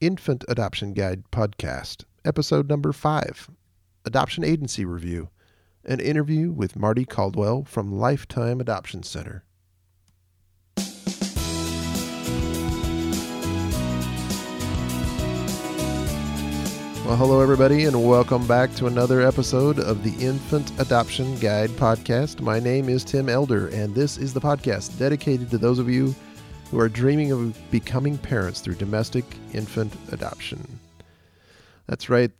[0.00, 3.50] Infant Adoption Guide podcast, episode number five
[4.06, 5.28] Adoption Agency Review,
[5.84, 9.44] an interview with Mardie Caldwell from Lifetime Adoption Center.
[17.04, 22.40] Well, hello, everybody, and welcome back to another episode of the Infant Adoption Guide podcast.
[22.40, 26.14] My name is Tim Elder, and this is the podcast dedicated to those of you
[26.70, 30.78] who are dreaming of becoming parents through domestic infant adoption.
[31.86, 32.30] That's right.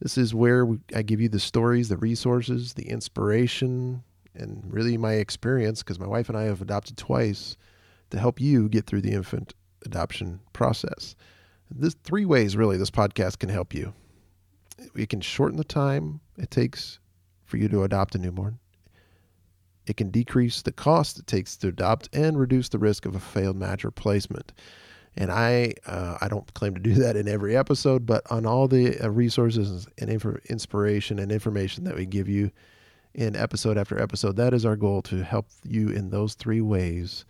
[0.00, 4.02] This is where we, I give you the stories, the resources, the inspiration,
[4.34, 7.56] and really my experience because my wife and I have adopted twice
[8.10, 9.54] to help you get through the infant
[9.84, 11.16] adoption process.
[11.70, 13.92] There's three ways really this podcast can help you
[14.94, 16.98] it can shorten the time it takes
[17.44, 18.58] for you to adopt a newborn.
[19.88, 23.20] It can decrease the cost it takes to adopt and reduce the risk of a
[23.20, 24.52] failed match or placement.
[25.16, 28.68] And I, uh, I don't claim to do that in every episode, but on all
[28.68, 32.50] the uh, resources and inf- inspiration and information that we give you
[33.14, 37.24] in episode after episode, that is our goal to help you in those three ways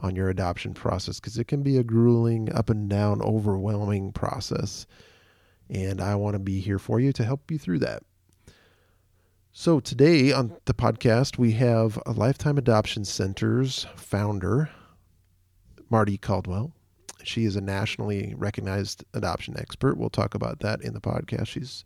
[0.00, 4.86] on your adoption process because it can be a grueling, up and down, overwhelming process
[5.70, 8.02] and I want to be here for you to help you through that.
[9.60, 14.70] So, today on the podcast, we have a Lifetime Adoption Center's founder,
[15.90, 16.70] Mardie Caldwell.
[17.24, 19.98] She is a nationally recognized adoption expert.
[19.98, 21.48] We'll talk about that in the podcast.
[21.48, 21.84] She's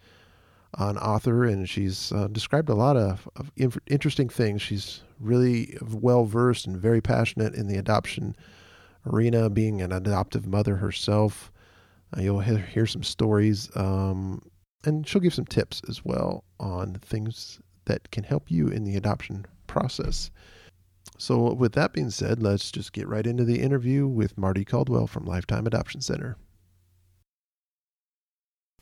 [0.77, 4.61] an author and she's uh, described a lot of, of inf- interesting things.
[4.61, 8.37] She's really well versed and very passionate in the adoption
[9.07, 11.51] arena, being an adoptive mother herself.
[12.15, 14.43] Uh, you'll hear, hear, some stories, um,
[14.85, 18.97] and she'll give some tips as well on things that can help you in the
[18.97, 20.31] adoption process.
[21.19, 25.07] So, with that being said, let's just get right into the interview with Mardie Caldwell
[25.07, 26.37] from Lifetime Adoption Center.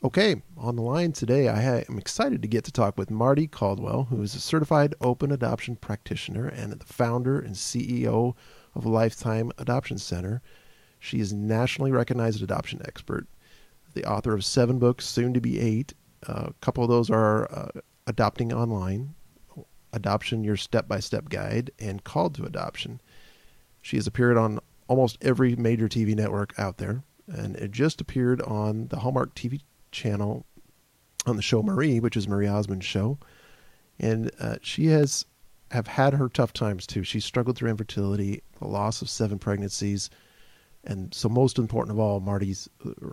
[0.02, 4.04] Okay, on the line today, I am excited to get to talk with Mardie Caldwell,
[4.04, 8.34] who is a certified open adoption practitioner and the founder and CEO
[8.74, 10.40] of Lifetime Adoption Center.
[10.98, 13.26] She is nationally recognized adoption expert,
[13.94, 15.94] the author of seven books, soon to be eight.
[16.26, 19.14] Uh, a couple of those are uh, Adopting Online,
[19.92, 23.00] Adoption Your Step by Step Guide, and Called to Adoption.
[23.82, 28.42] She has appeared on almost every major TV network out there, and it just appeared
[28.42, 29.60] on the Hallmark TV
[29.92, 30.44] channel
[31.26, 33.18] on the show Marie, which is Marie Osmond's show.
[33.98, 35.26] And uh, she has
[35.70, 37.04] have had her tough times too.
[37.04, 40.10] She struggled through infertility, the loss of seven pregnancies,
[40.84, 42.68] and so, most important of all, Mardie's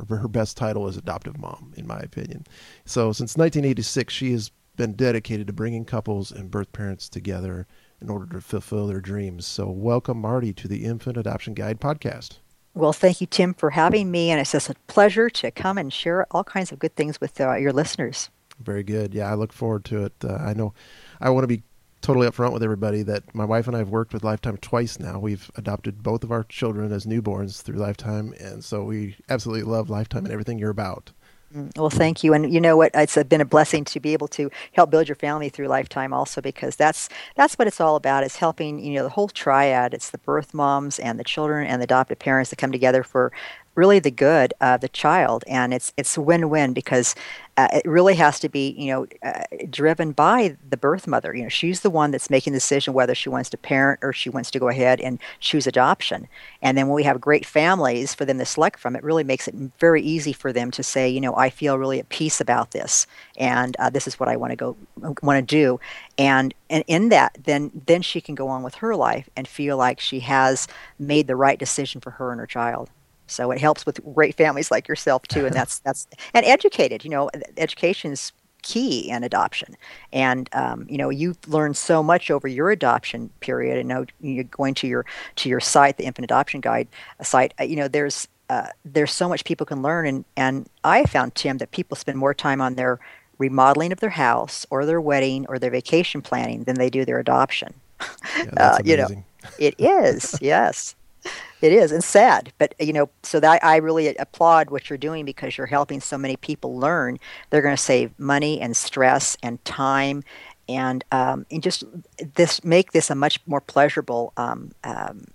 [0.10, 2.46] her best title is adoptive mom, in my opinion.
[2.86, 7.68] So, since 1986, she has been dedicated to bringing couples and birth parents together
[8.00, 9.46] in order to fulfill their dreams.
[9.46, 12.38] So, welcome, Mardie, to the Infant Adoption Guide podcast.
[12.74, 15.92] Well, thank you, Tim, for having me, and it's just a pleasure to come and
[15.92, 18.30] share all kinds of good things with uh, your listeners.
[18.60, 19.14] Very good.
[19.14, 20.14] Yeah, I look forward to it.
[20.24, 20.74] Uh, I know
[21.20, 21.64] I want to be
[22.02, 25.20] totally upfront with everybody that my wife and I have worked with Lifetime twice now.
[25.20, 29.90] We've adopted both of our children as newborns through Lifetime, and so we absolutely love
[29.90, 31.12] Lifetime and everything you're about.
[31.56, 32.92] Mm, well, thank you, and you know what?
[32.94, 36.42] It's been a blessing to be able to help build your family through Lifetime, also
[36.42, 38.24] because that's that's what it's all about.
[38.26, 39.94] Is helping you know the whole triad.
[39.94, 43.32] It's the birth moms and the children and the adoptive parents that come together for
[43.78, 47.16] really the good of the child and it's it's win-win because
[47.58, 51.36] uh, it really has to be you know uh, driven by the birth mother.
[51.36, 54.12] You know she's the one that's making the decision whether she wants to parent or
[54.14, 56.28] she wants to go ahead and choose adoption.
[56.62, 59.48] And then when we have great families for them to select from it really makes
[59.48, 62.72] it very easy for them to say you know i feel really at peace about
[62.72, 63.06] this
[63.38, 64.76] and uh, this is what i want to go
[65.22, 65.80] want to do.
[66.18, 69.78] And and in that then then she can go on with her life and feel
[69.78, 70.68] like she has
[71.00, 72.90] made the right decision for her and her child
[73.28, 77.04] so it helps with great families like yourself too, and that's that's and educated.
[77.04, 78.32] You know, education is
[78.64, 79.76] key in adoption,
[80.12, 83.78] and um, you know you've learned so much over your adoption period.
[83.78, 85.06] And know you're going to your
[85.38, 86.88] to your site, the Infant Adoption Guide
[87.20, 87.54] uh, site.
[87.60, 91.36] Uh, you know, there's uh, there's so much people can learn, and and I found
[91.36, 93.00] Tim that people spend more time on their
[93.38, 97.20] remodeling of their house or their wedding or their vacation planning than they do their
[97.20, 97.74] adoption.
[98.38, 99.10] Yeah, uh, you know,
[99.60, 100.96] it is yes.
[101.62, 105.26] It is, and sad, but you know, so that I really applaud what you're doing
[105.26, 107.18] because you're helping so many people learn.
[107.50, 110.24] They're going to save money and stress and time,
[110.70, 111.84] and um, and just
[112.36, 115.26] this make this a much more pleasurable um, um,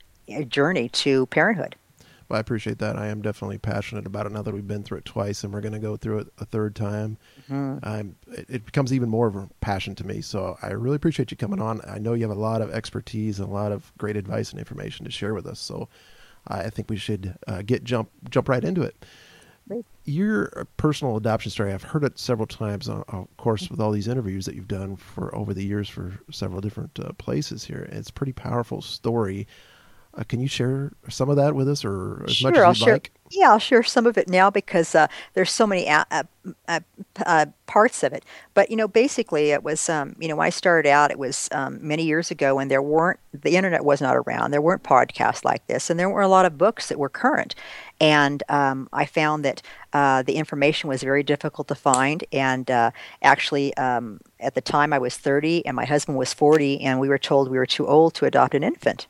[0.48, 1.74] journey to parenthood.
[2.32, 2.96] I appreciate that.
[2.96, 5.60] I am definitely passionate about it now that we've been through it twice, and we're
[5.60, 7.18] going to go through it a third time.
[7.50, 8.32] Mm-hmm.
[8.32, 10.20] It, it, becomes even more of a passion to me.
[10.20, 11.80] So I really appreciate you coming on.
[11.86, 14.58] I know you have a lot of expertise and a lot of great advice and
[14.58, 15.60] information to share with us.
[15.60, 15.88] So
[16.48, 19.04] I think we should uh, get jump jump right into it.
[20.04, 24.08] Your personal adoption story, I've heard it several times, uh, of course, with all these
[24.08, 27.88] interviews that you've done for over the years for several different uh, places here.
[27.92, 29.46] It's a pretty powerful story.
[30.14, 32.70] Uh, can you share some of that with us, or as sure, much as I'll
[32.70, 32.92] you'd share.
[32.94, 33.10] like?
[33.30, 36.04] Yeah, I'll share some of it now because uh, there's so many uh,
[36.68, 36.80] uh,
[37.24, 38.22] uh, parts of it.
[38.52, 41.48] But you know, basically, it was um, you know when I started out, it was
[41.52, 44.50] um, many years ago, and there weren't the internet was not around.
[44.50, 47.54] There weren't podcasts like this, and there were a lot of books that were current.
[47.98, 49.62] And um, I found that
[49.94, 52.22] uh, the information was very difficult to find.
[52.32, 52.90] And uh,
[53.22, 57.08] actually, um, at the time, I was 30, and my husband was 40, and we
[57.08, 59.06] were told we were too old to adopt an infant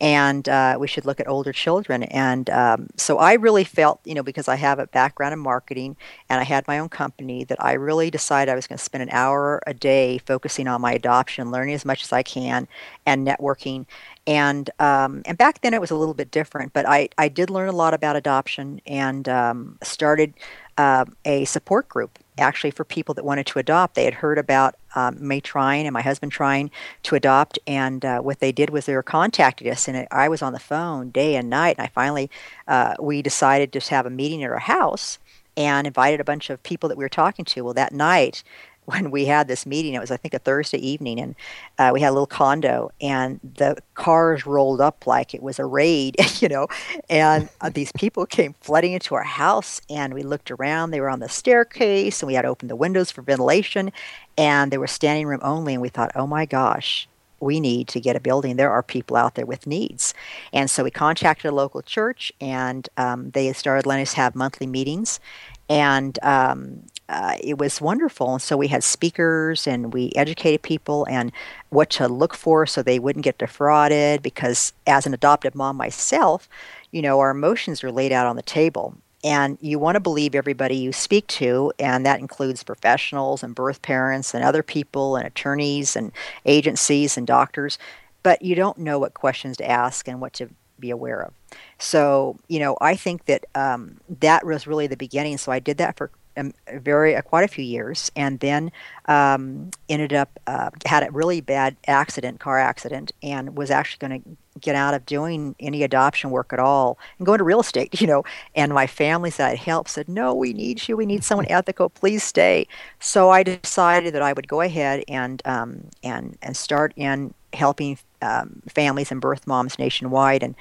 [0.00, 2.02] and uh, we should look at older children.
[2.04, 5.96] And um, so I really felt, you know, because I have a background in marketing
[6.28, 9.02] and I had my own company, that I really decided I was going to spend
[9.02, 12.66] an hour a day focusing on my adoption, learning as much as I can,
[13.06, 13.86] and networking.
[14.26, 17.50] And um, and back then it was a little bit different, but I, I did
[17.50, 20.34] learn a lot about adoption and um, started
[20.76, 23.94] uh, a support group actually for people that wanted to adopt.
[23.94, 26.70] They had heard about um, me trying and my husband trying
[27.04, 30.42] to adopt, and uh, what they did was they were contacting us, and I was
[30.42, 31.76] on the phone day and night.
[31.78, 32.30] And I finally,
[32.68, 35.18] uh, we decided to have a meeting at our house
[35.56, 37.62] and invited a bunch of people that we were talking to.
[37.62, 38.42] Well, that night,
[38.86, 39.94] when we had this meeting.
[39.94, 41.34] It was, I think, a Thursday evening, and
[41.78, 45.64] uh, we had a little condo, and the cars rolled up like it was a
[45.64, 46.68] raid, you know.
[47.08, 50.90] And uh, these people came flooding into our house, and we looked around.
[50.90, 53.92] They were on the staircase, and we had opened the windows for ventilation,
[54.36, 55.74] and they were standing room only.
[55.74, 57.08] And we thought, oh my gosh,
[57.40, 58.56] we need to get a building.
[58.56, 60.14] There are people out there with needs.
[60.52, 64.66] And so we contacted a local church, and um, they started letting us have monthly
[64.66, 65.20] meetings.
[65.68, 68.38] And um, uh, it was wonderful.
[68.38, 71.32] So we had speakers and we educated people and
[71.70, 74.22] what to look for so they wouldn't get defrauded.
[74.22, 76.48] Because as an adoptive mom myself,
[76.90, 78.96] you know, our emotions are laid out on the table.
[79.22, 83.80] And you want to believe everybody you speak to, and that includes professionals and birth
[83.80, 86.12] parents and other people and attorneys and
[86.44, 87.78] agencies and doctors.
[88.22, 91.32] But you don't know what questions to ask and what to be aware of.
[91.78, 95.38] So, you know, I think that um, that was really the beginning.
[95.38, 98.72] So I did that for um, very uh, quite a few years, and then
[99.06, 104.22] um, ended up uh, had a really bad accident, car accident, and was actually going
[104.22, 108.00] to get out of doing any adoption work at all and go into real estate.
[108.04, 109.88] You know, and my family said I'd help.
[109.88, 110.96] Said no, we need you.
[110.96, 111.88] We need someone ethical.
[111.88, 112.66] Please stay.
[113.00, 117.98] So I decided that I would go ahead and um, and and start in helping
[118.20, 120.54] um, families and birth moms nationwide and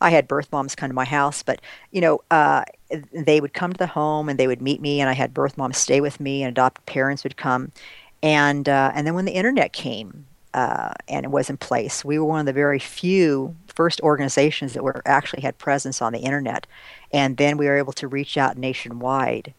[0.00, 1.60] I had birth moms come to my house, but
[1.90, 2.64] you know, uh,
[3.12, 5.56] they would come to the home and they would meet me, and I had birth
[5.56, 7.72] moms stay with me, and adopted parents would come,
[8.22, 12.18] and uh, and then when the internet came uh, and it was in place, we
[12.18, 16.20] were one of the very few first organizations that were actually had presence on the
[16.20, 16.66] internet,
[17.12, 19.54] and then we were able to reach out nationwide,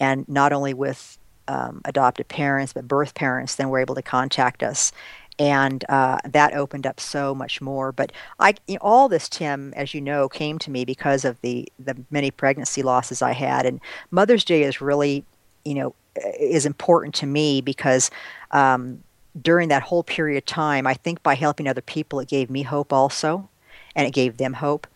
[0.00, 1.18] and not only with
[1.48, 4.90] um, adopted parents but birth parents then were able to contact us
[5.38, 7.92] and uh, that opened up so much more.
[7.92, 11.40] But I, you know, all this, Tim, as you know, came to me because of
[11.40, 13.80] the the many pregnancy losses I had, and
[14.10, 15.24] Mother's Day is really,
[15.64, 15.94] you know,
[16.38, 18.10] is important to me because.
[18.50, 19.02] Um,
[19.42, 22.62] during that whole period of time, I think by helping other people, it gave me
[22.62, 23.50] hope also,
[23.94, 24.86] and it gave them hope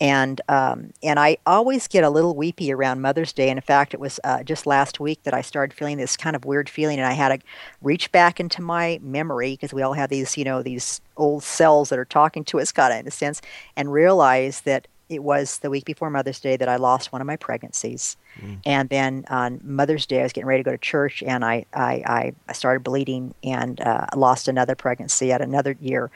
[0.00, 3.50] and um, and I always get a little weepy around Mother's Day.
[3.50, 6.34] And in fact, it was uh, just last week that I started feeling this kind
[6.34, 7.46] of weird feeling, and I had to
[7.82, 11.90] reach back into my memory because we all have these, you know, these old cells
[11.90, 13.42] that are talking to us, kind of in a sense,
[13.76, 17.26] and realize that it was the week before Mother's Day that I lost one of
[17.26, 18.16] my pregnancies.
[18.40, 18.60] Mm.
[18.64, 21.66] And then on Mother's Day, I was getting ready to go to church, and I,
[21.74, 26.10] I, I started bleeding and uh, lost another pregnancy at another year.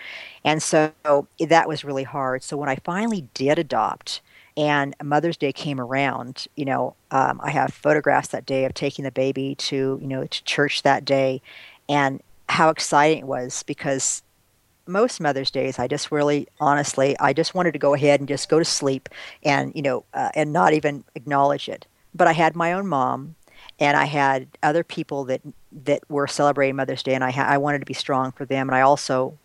[0.45, 0.93] And so
[1.41, 2.43] that was really hard.
[2.45, 4.23] So when I finally did adopt,
[4.57, 9.05] and Mother's Day came around, you know, um, I have photographs that day of taking
[9.05, 11.43] the baby to, you know, to church that day,
[11.89, 14.23] and how exciting it was because
[14.87, 18.49] most Mother's Days, I just really, honestly, I just wanted to go ahead and just
[18.49, 19.09] go to sleep
[19.43, 21.87] and, you know, uh, and not even acknowledge it.
[22.14, 23.35] But I had my own mom,
[23.81, 25.41] and I had other people that
[25.85, 28.69] that were celebrating Mother's Day, and I ha- I wanted to be strong for them,
[28.69, 29.37] and I also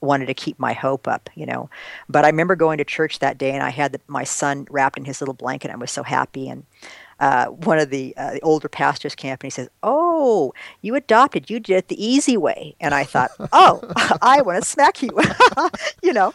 [0.00, 1.70] wanted to keep my hope up, you know.
[2.08, 4.98] But I remember going to church that day, and I had the, my son wrapped
[4.98, 5.68] in his little blanket.
[5.70, 6.66] And I was so happy, and
[7.24, 10.52] uh, one of the, uh, the older pastors came up and he says, "Oh,
[10.82, 11.48] you adopted.
[11.48, 13.80] You did it the easy way." And I thought, "Oh,
[14.20, 15.08] I want to smack you,"
[16.02, 16.34] you know.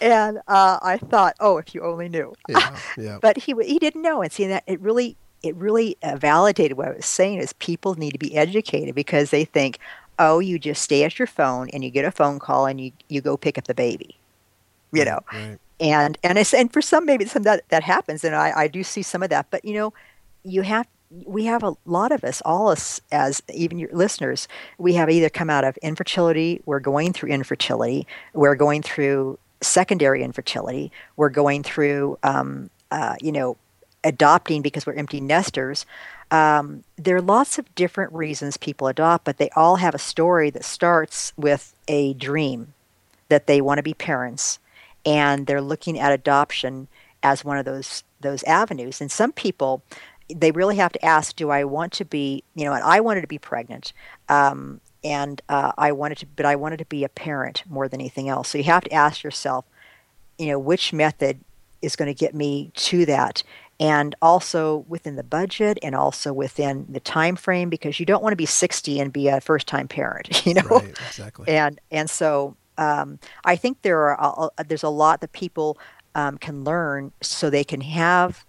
[0.00, 3.18] And uh, I thought, "Oh, if you only knew." Yeah, yeah.
[3.20, 6.86] but he he didn't know, and seeing that it really it really uh, validated what
[6.86, 9.80] I was saying is people need to be educated because they think,
[10.20, 12.92] "Oh, you just stay at your phone and you get a phone call and you
[13.08, 14.14] you go pick up the baby,"
[14.92, 15.18] you know.
[15.32, 18.68] Right and and it's, and for some maybe some that that happens, and I I
[18.68, 19.46] do see some of that.
[19.50, 19.92] But you know,
[20.44, 20.86] you have
[21.26, 25.28] we have a lot of us, all us as even your listeners, we have either
[25.28, 31.62] come out of infertility, we're going through infertility, we're going through secondary infertility, we're going
[31.62, 33.58] through, um, uh, you know,
[34.04, 35.84] adopting because we're empty nesters.
[36.30, 40.48] Um, there are lots of different reasons people adopt, but they all have a story
[40.50, 42.72] that starts with a dream
[43.28, 44.58] that they want to be parents,
[45.04, 46.88] and they're looking at adoption
[47.22, 49.00] as one of those those avenues.
[49.00, 49.82] And some people,
[50.28, 53.22] they really have to ask, do I want to be, you know, and I wanted
[53.22, 53.92] to be pregnant.
[54.28, 58.00] Um, and uh, I wanted to, but I wanted to be a parent more than
[58.00, 58.50] anything else.
[58.50, 59.64] So you have to ask yourself,
[60.38, 61.40] you know, which method
[61.80, 63.42] is going to get me to that,
[63.80, 68.32] and also within the budget, and also within the time frame, because you don't want
[68.32, 70.62] to be 60 and be a first-time parent, you know.
[70.62, 71.48] Right, exactly.
[71.48, 75.78] And and so um, I think there are a, there's a lot that people
[76.14, 78.44] um, can learn so they can have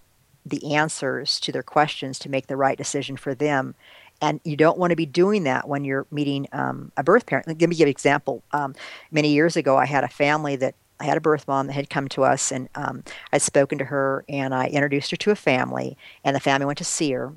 [0.46, 3.76] the answers to their questions to make the right decision for them.
[4.22, 7.48] And you don't want to be doing that when you're meeting um, a birth parent.
[7.48, 8.44] Let me give you an example.
[8.52, 8.76] Um,
[9.12, 11.90] many years ago, I had a family that I had a birth mom that had
[11.90, 15.36] come to us, and um, I'd spoken to her, and I introduced her to a
[15.36, 17.34] family, and the family went to see her.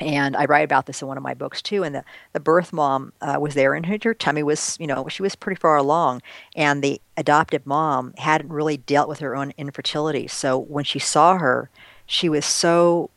[0.00, 1.84] And I write about this in one of my books too.
[1.84, 5.06] And the, the birth mom uh, was there, and her, her tummy was, you know,
[5.08, 6.22] she was pretty far along.
[6.56, 10.26] And the adoptive mom hadn't really dealt with her own infertility.
[10.26, 11.70] So when she saw her,
[12.06, 13.10] she was so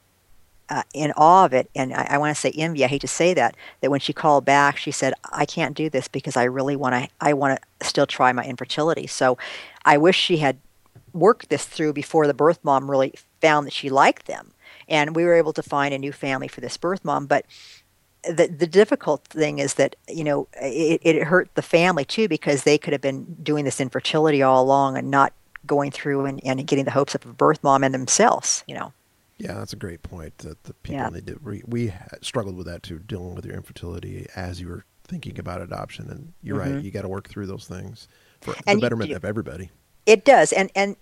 [0.70, 2.84] uh, in awe of it, and I, I want to say envy.
[2.84, 3.56] I hate to say that.
[3.82, 6.96] That when she called back, she said, "I can't do this because I really want
[6.96, 7.10] to.
[7.22, 9.38] I want to still try my infertility." So,
[9.84, 10.58] I wish she had
[11.14, 14.52] worked this through before the birth mom really found that she liked them,
[14.90, 17.28] and we were able to find a new family for this birth mom.
[17.28, 17.46] But
[18.24, 22.64] the the difficult thing is that you know it, it hurt the family too because
[22.64, 25.34] they could have been doing this infertility all along and not
[25.66, 28.94] going through and, and getting the hopes of a birth mom and themselves, you know.
[29.38, 30.38] Yeah, that's a great point.
[30.40, 31.34] That the people yeah.
[31.42, 35.62] re- we struggled with that too, dealing with your infertility as you were thinking about
[35.62, 36.10] adoption.
[36.10, 36.76] And you're mm-hmm.
[36.76, 38.08] right, you got to work through those things
[38.42, 39.72] for and the betterment you, of everybody.
[40.06, 40.96] It does, and and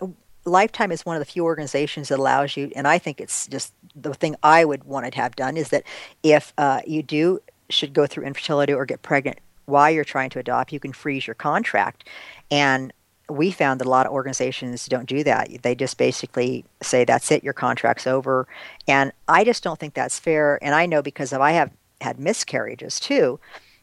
[0.45, 3.73] Lifetime is one of the few organizations that allows you, and I think it's just
[3.95, 5.83] the thing I would want to have done is that
[6.21, 7.39] if uh, you do
[7.69, 11.27] should go through infertility or get pregnant while you're trying to adopt, you can freeze
[11.27, 12.09] your contract,
[12.49, 12.91] and
[13.29, 15.49] we found that a lot of organizations don't do that.
[15.61, 18.47] They just basically say, that's it, your contract's over.
[18.87, 20.59] And I just don't think that's fair.
[20.61, 23.39] And I know because of, I have had miscarriages too,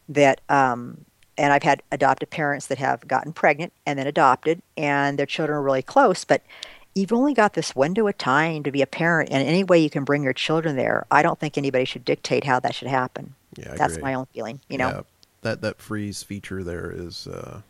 [0.09, 1.05] that, um,
[1.37, 5.57] and I've had adoptive parents that have gotten pregnant and then adopted, and their children
[5.57, 6.23] are really close.
[6.23, 6.43] But
[6.93, 9.89] you've only got this window of time to be a parent, and any way you
[9.89, 13.33] can bring your children there, I don't think anybody should dictate how that should happen.
[13.57, 14.59] Yeah, that's my own feeling.
[14.69, 14.89] You know.
[14.89, 15.01] Yeah
[15.41, 17.61] that that freeze feature there is uh,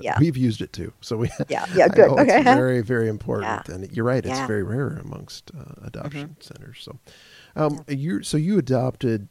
[0.00, 0.16] yeah.
[0.18, 3.74] we've used it too so we yeah yeah good okay it's very very important yeah.
[3.74, 4.46] and you're right it's yeah.
[4.46, 6.40] very rare amongst uh, adoption mm-hmm.
[6.40, 6.98] centers so
[7.56, 9.28] um you so you adopted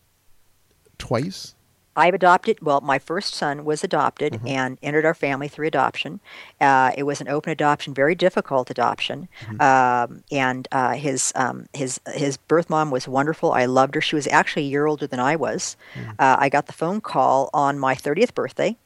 [0.98, 1.55] twice
[1.96, 4.48] I've adopted, well, my first son was adopted mm-hmm.
[4.48, 6.20] and entered our family through adoption.
[6.60, 9.28] Uh, it was an open adoption, very difficult adoption.
[9.42, 9.62] Mm-hmm.
[9.62, 13.54] Um, and uh, his, um, his, his birth mom was wonderful.
[13.54, 14.02] I loved her.
[14.02, 15.78] She was actually a year older than I was.
[15.96, 16.12] Mm-hmm.
[16.20, 18.78] Uh, I got the phone call on my 30th birthday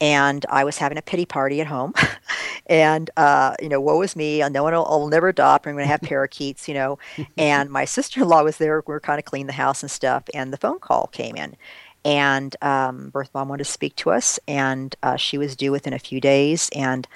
[0.00, 1.92] and I was having a pity party at home.
[2.66, 4.46] and, uh, you know, woe is me.
[4.48, 5.66] No one will, will never adopt.
[5.66, 6.98] I'm going to have parakeets, you know.
[7.38, 8.82] and my sister in law was there.
[8.86, 10.24] We were kind of cleaning the house and stuff.
[10.34, 11.56] And the phone call came in
[12.04, 15.92] and um, birth mom wanted to speak to us, and uh, she was due within
[15.92, 17.06] a few days, and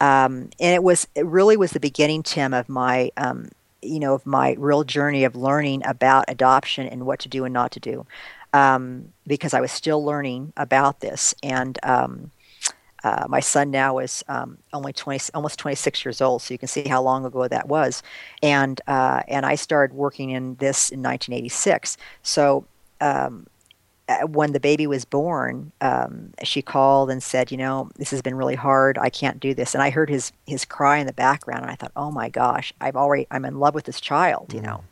[0.00, 3.48] um, and it was it really was the beginning, Tim, of my um,
[3.82, 7.52] you know of my real journey of learning about adoption and what to do and
[7.52, 8.06] not to do,
[8.52, 12.30] um, because I was still learning about this, and um,
[13.04, 16.68] uh, my son now is um, only 20, almost 26 years old, so you can
[16.68, 18.02] see how long ago that was.
[18.42, 21.98] And uh, and I started working in this in 1986.
[22.22, 22.66] So
[23.02, 23.46] um,
[24.28, 28.34] when the baby was born, um, she called and said, "You know, this has been
[28.34, 28.98] really hard.
[28.98, 31.74] I can't do this." And I heard his his cry in the background, and I
[31.74, 34.78] thought, "Oh my gosh, I've already I'm in love with this child," you know.
[34.78, 34.84] Mm.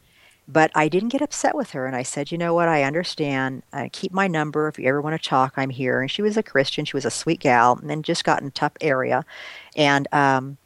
[0.49, 2.69] But I didn't get upset with her, and I said, "You know what?
[2.69, 3.62] I understand.
[3.73, 4.66] I keep my number.
[4.69, 6.85] If you ever want to talk, I'm here." And she was a Christian.
[6.85, 9.25] She was a sweet gal, and then just got in a tough area,
[9.76, 10.57] and um,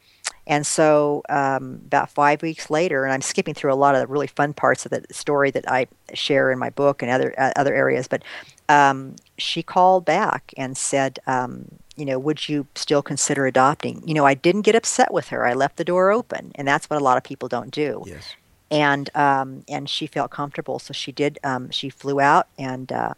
[0.47, 4.07] and so, um, about five weeks later, and I'm skipping through a lot of the
[4.07, 7.51] really fun parts of the story that I share in my book and other uh,
[7.57, 8.23] other areas, but
[8.69, 11.65] um, she called back and said, um,
[11.97, 14.01] you know, would you still consider adopting?
[14.07, 15.45] You know, I didn't get upset with her.
[15.45, 18.03] I left the door open, and that's what a lot of people don't do.
[18.05, 18.35] Yes.
[18.71, 21.39] And um, and she felt comfortable, so she did.
[21.43, 23.13] Um, she flew out, and uh,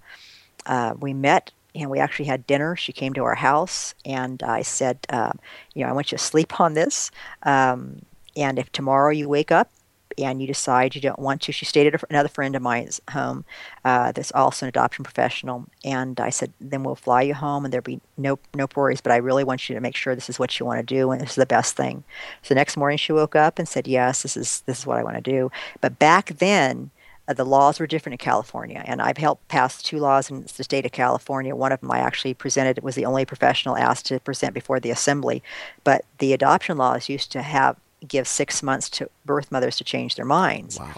[0.65, 2.75] uh, we met and we actually had dinner.
[2.75, 5.33] She came to our house, and I said, uh,
[5.73, 7.11] you know, I want you to sleep on this.
[7.43, 8.01] Um,
[8.35, 9.69] and if tomorrow you wake up
[10.17, 13.45] and you decide you don't want to, she stayed at another friend of mine's home
[13.85, 15.65] uh, that's also an adoption professional.
[15.83, 19.11] And I said, then we'll fly you home and there'll be no, no worries, but
[19.11, 21.21] I really want you to make sure this is what you want to do and
[21.21, 22.03] this is the best thing.
[22.41, 25.03] So next morning she woke up and said, yes, this is, this is what I
[25.03, 25.51] want to do.
[25.81, 26.91] But back then,
[27.29, 30.63] uh, the laws were different in California, and I've helped pass two laws in the
[30.63, 31.55] state of California.
[31.55, 34.79] One of them I actually presented, it was the only professional asked to present before
[34.79, 35.43] the assembly.
[35.83, 40.15] But the adoption laws used to have give six months to birth mothers to change
[40.15, 40.79] their minds.
[40.79, 40.95] Wow.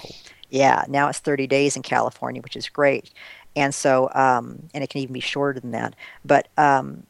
[0.50, 3.12] Yeah, now it's 30 days in California, which is great.
[3.56, 5.96] And so, um, and it can even be shorter than that.
[6.24, 7.04] But um,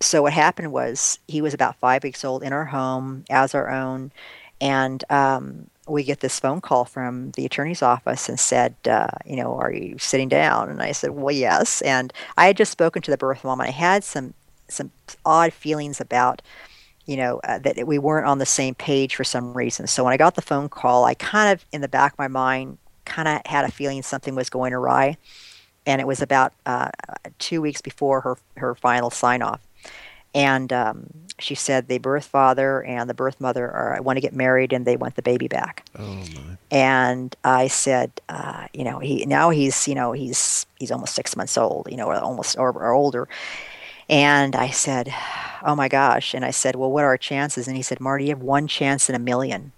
[0.00, 3.68] so what happened was he was about five weeks old in our home as our
[3.70, 4.12] own.
[4.60, 9.36] And um, we get this phone call from the attorney's office and said, uh, you
[9.36, 10.68] know, are you sitting down?
[10.68, 11.82] And I said, well, yes.
[11.82, 14.34] And I had just spoken to the birth mom and I had some,
[14.68, 14.92] some
[15.24, 16.40] odd feelings about
[17.06, 19.86] you know, uh, that we weren't on the same page for some reason.
[19.86, 22.28] So when I got the phone call, I kind of, in the back of my
[22.28, 25.16] mind, kind of had a feeling something was going awry.
[25.84, 26.90] And it was about uh,
[27.38, 29.60] two weeks before her, her final sign off.
[30.34, 34.20] And um, she said the birth father and the birth mother are I want to
[34.20, 35.84] get married and they want the baby back.
[35.98, 36.56] Oh my!
[36.70, 41.36] And I said, uh, you know, he now he's you know he's he's almost six
[41.36, 43.28] months old, you know, or almost or, or older.
[44.08, 45.12] And I said,
[45.62, 46.34] oh my gosh.
[46.34, 47.66] And I said, well, what are our chances?
[47.66, 49.72] And he said, Mardie, you have one chance in a million.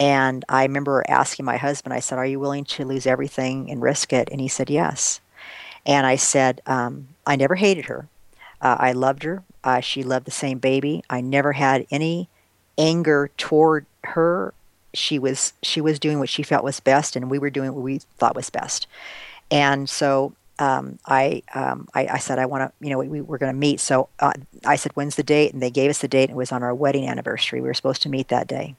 [0.00, 3.80] And I remember asking my husband, I said, are you willing to lose everything and
[3.80, 4.28] risk it?
[4.32, 5.20] And he said, yes.
[5.86, 8.08] And I said, um, I never hated her.
[8.60, 9.42] Uh, I loved her.
[9.64, 11.02] Uh, she loved the same baby.
[11.08, 12.28] I never had any
[12.78, 14.54] anger toward her.
[14.94, 17.82] She was she was doing what she felt was best, and we were doing what
[17.82, 18.86] we thought was best.
[19.50, 23.20] And so um, I, um, I, I said I want to, you know, we, we
[23.20, 23.80] were going to meet.
[23.80, 24.32] So uh,
[24.64, 25.52] I said, when's the date?
[25.52, 26.24] And they gave us the date.
[26.24, 27.60] And it was on our wedding anniversary.
[27.60, 28.76] We were supposed to meet that day.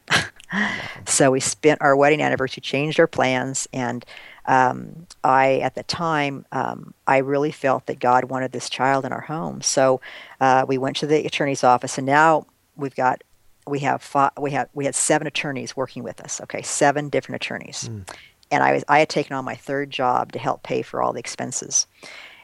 [1.05, 4.05] so we spent our wedding anniversary, changed our plans, and
[4.45, 9.13] um, I, at the time, um, I really felt that God wanted this child in
[9.13, 9.62] our home.
[9.62, 10.01] So
[10.41, 13.23] uh, we went to the attorney's office, and now we've got
[13.65, 16.41] we have five, we have we had seven attorneys working with us.
[16.41, 17.89] Okay, seven different attorneys.
[17.89, 18.06] Mm
[18.53, 21.12] and I was I had taken on my third job to help pay for all
[21.12, 21.88] the expenses.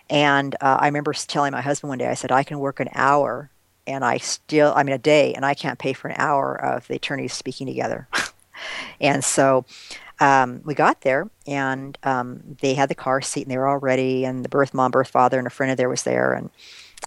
[0.10, 2.90] And uh, I remember telling my husband one day, I said, I can work an
[2.94, 3.52] hour,
[3.86, 6.88] and I still, I mean, a day, and I can't pay for an hour of
[6.88, 8.08] the attorneys speaking together.
[9.00, 9.66] and so
[10.20, 13.78] um, we got there, and um, they had the car seat, and they were all
[13.78, 16.50] ready, and the birth mom, birth father, and a friend of theirs was there, and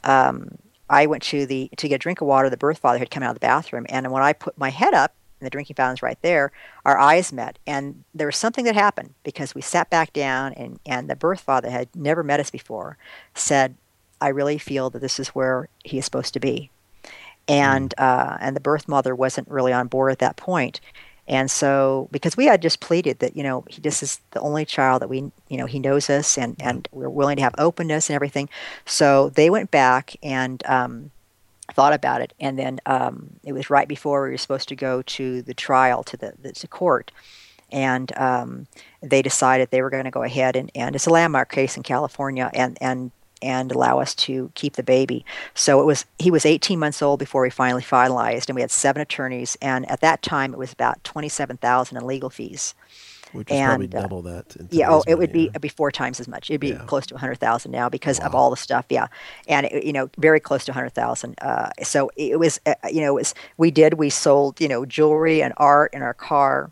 [0.04, 2.50] um, I went to the to get a drink of water.
[2.50, 4.94] The birth father had come out of the bathroom, and when I put my head
[4.94, 6.52] up, and the drinking fountain's right there,
[6.84, 7.58] our eyes met.
[7.66, 11.40] And there was something that happened because we sat back down and, and the birth
[11.40, 12.96] father had never met us before,
[13.34, 13.74] said,
[14.20, 16.70] I really feel that this is where he is supposed to be.
[17.48, 18.02] And mm.
[18.02, 20.80] uh, and the birth mother wasn't really on board at that point.
[21.32, 24.66] And so, because we had just pleaded that, you know, he, this is the only
[24.66, 28.10] child that we, you know, he knows us and, and we're willing to have openness
[28.10, 28.50] and everything.
[28.84, 31.10] So they went back and um,
[31.72, 35.00] thought about it, and then um, it was right before we were supposed to go
[35.00, 37.10] to the trial to the, the to court,
[37.70, 38.66] and um,
[39.00, 41.82] they decided they were going to go ahead and, and it's a landmark case in
[41.82, 43.10] California, and and
[43.42, 45.24] and allow us to keep the baby.
[45.54, 48.70] So it was he was 18 months old before we finally finalized, and we had
[48.70, 52.74] seven attorneys, and at that time it was about 27,000 in legal fees.
[53.32, 54.56] Which is and, probably uh, double uh, that.
[54.70, 56.50] yeah, oh, it would be be four times as much.
[56.50, 56.84] It'd be yeah.
[56.86, 58.26] close to 100,000 now because wow.
[58.26, 58.84] of all the stuff.
[58.90, 59.06] Yeah,
[59.48, 61.34] and it, you know, very close to 100,000.
[61.40, 64.84] Uh, so it was, uh, you know, it was we did we sold you know
[64.84, 66.70] jewelry and art in our car.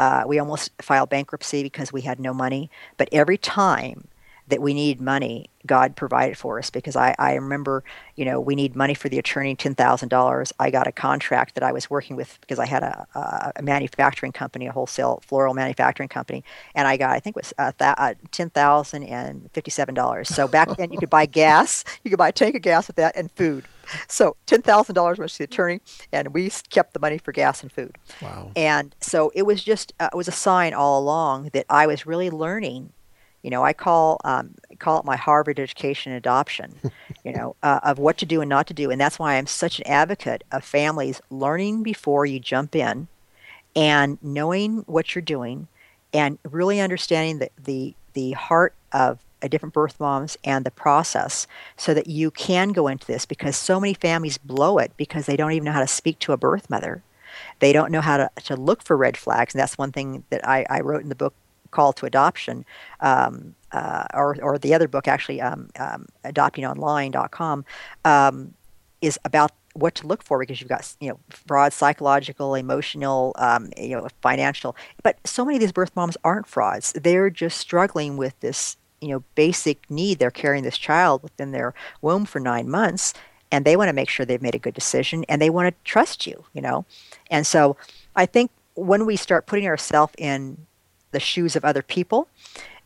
[0.00, 2.70] Uh, we almost filed bankruptcy because we had no money.
[2.96, 4.08] But every time
[4.52, 7.82] that we need money, God provided for us because I, I remember,
[8.16, 10.52] you know, we need money for the attorney, $10,000.
[10.60, 13.62] I got a contract that I was working with because I had a, a, a
[13.62, 17.72] manufacturing company, a wholesale floral manufacturing company, and I got, I think it was uh,
[17.78, 20.26] th- uh, $10,057.
[20.26, 22.96] So back then you could buy gas, you could buy a tank of gas with
[22.96, 23.64] that and food.
[24.06, 25.80] So $10,000 went to the attorney,
[26.12, 27.96] and we kept the money for gas and food.
[28.20, 28.50] Wow.
[28.54, 32.04] And so it was just, uh, it was a sign all along that I was
[32.04, 32.92] really learning
[33.42, 36.74] you know, I call um, call it my Harvard education adoption.
[37.24, 39.46] you know, uh, of what to do and not to do, and that's why I'm
[39.46, 43.08] such an advocate of families learning before you jump in,
[43.76, 45.68] and knowing what you're doing,
[46.12, 51.48] and really understanding the the the heart of a different birth moms and the process
[51.76, 55.36] so that you can go into this because so many families blow it because they
[55.36, 57.02] don't even know how to speak to a birth mother
[57.58, 60.46] they don't know how to, to look for red flags and that's one thing that
[60.46, 61.34] I, I wrote in the book
[61.72, 62.64] Call to Adoption,
[63.00, 67.64] um, uh, or or the other book actually, um, um, adoptingonline.com,
[68.04, 68.54] um,
[69.00, 73.70] is about what to look for because you've got you know fraud, psychological, emotional, um,
[73.76, 74.76] you know, financial.
[75.02, 76.92] But so many of these birth moms aren't frauds.
[76.92, 80.18] They're just struggling with this you know basic need.
[80.18, 83.14] They're carrying this child within their womb for nine months,
[83.50, 85.84] and they want to make sure they've made a good decision, and they want to
[85.84, 86.44] trust you.
[86.52, 86.84] You know,
[87.30, 87.76] and so
[88.14, 90.66] I think when we start putting ourselves in
[91.12, 92.28] the shoes of other people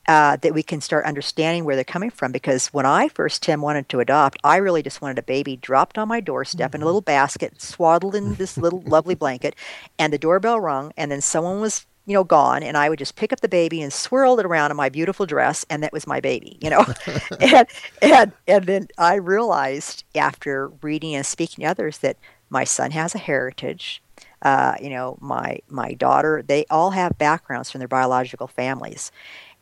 [0.09, 2.33] uh, that we can start understanding where they're coming from.
[2.33, 5.99] Because when I first, Tim, wanted to adopt, I really just wanted a baby dropped
[5.99, 6.77] on my doorstep mm-hmm.
[6.77, 9.55] in a little basket, swaddled in this little lovely blanket,
[9.99, 13.17] and the doorbell rung, and then someone was you know, gone, and I would just
[13.17, 16.07] pick up the baby and swirl it around in my beautiful dress, and that was
[16.07, 16.87] my baby, you know.
[17.41, 17.67] and
[18.01, 22.17] and and then I realized after reading and speaking to others that
[22.49, 24.01] my son has a heritage.
[24.47, 29.11] Uh, you know, my my daughter, they all have backgrounds from their biological families,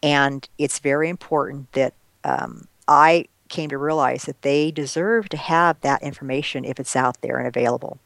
[0.03, 5.81] and it's very important that um, I came to realize that they deserve to have
[5.81, 7.99] that information if it's out there and available.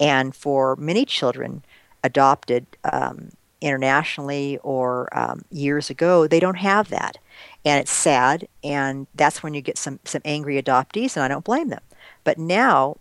[0.00, 1.62] And for many children
[2.02, 7.18] adopted um, internationally or um, years ago, they don't have that.
[7.64, 8.48] And it's sad.
[8.62, 11.82] And that's when you get some, some angry adoptees, and I don't blame them.
[12.24, 12.96] But now,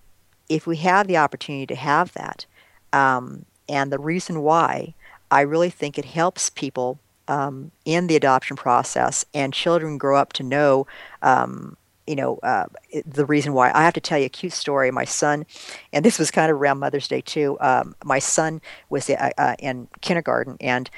[0.48, 2.46] if we have the opportunity to have that,
[2.94, 4.94] um, and the reason why,
[5.32, 10.34] I really think it helps people um, in the adoption process, and children grow up
[10.34, 10.86] to know,
[11.22, 12.66] um, you know, uh,
[13.06, 13.72] the reason why.
[13.74, 14.92] I have to tell you a cute story.
[14.92, 15.46] My son,
[15.92, 17.58] and this was kind of around Mother's Day too.
[17.60, 20.90] Um, my son was uh, uh, in kindergarten, and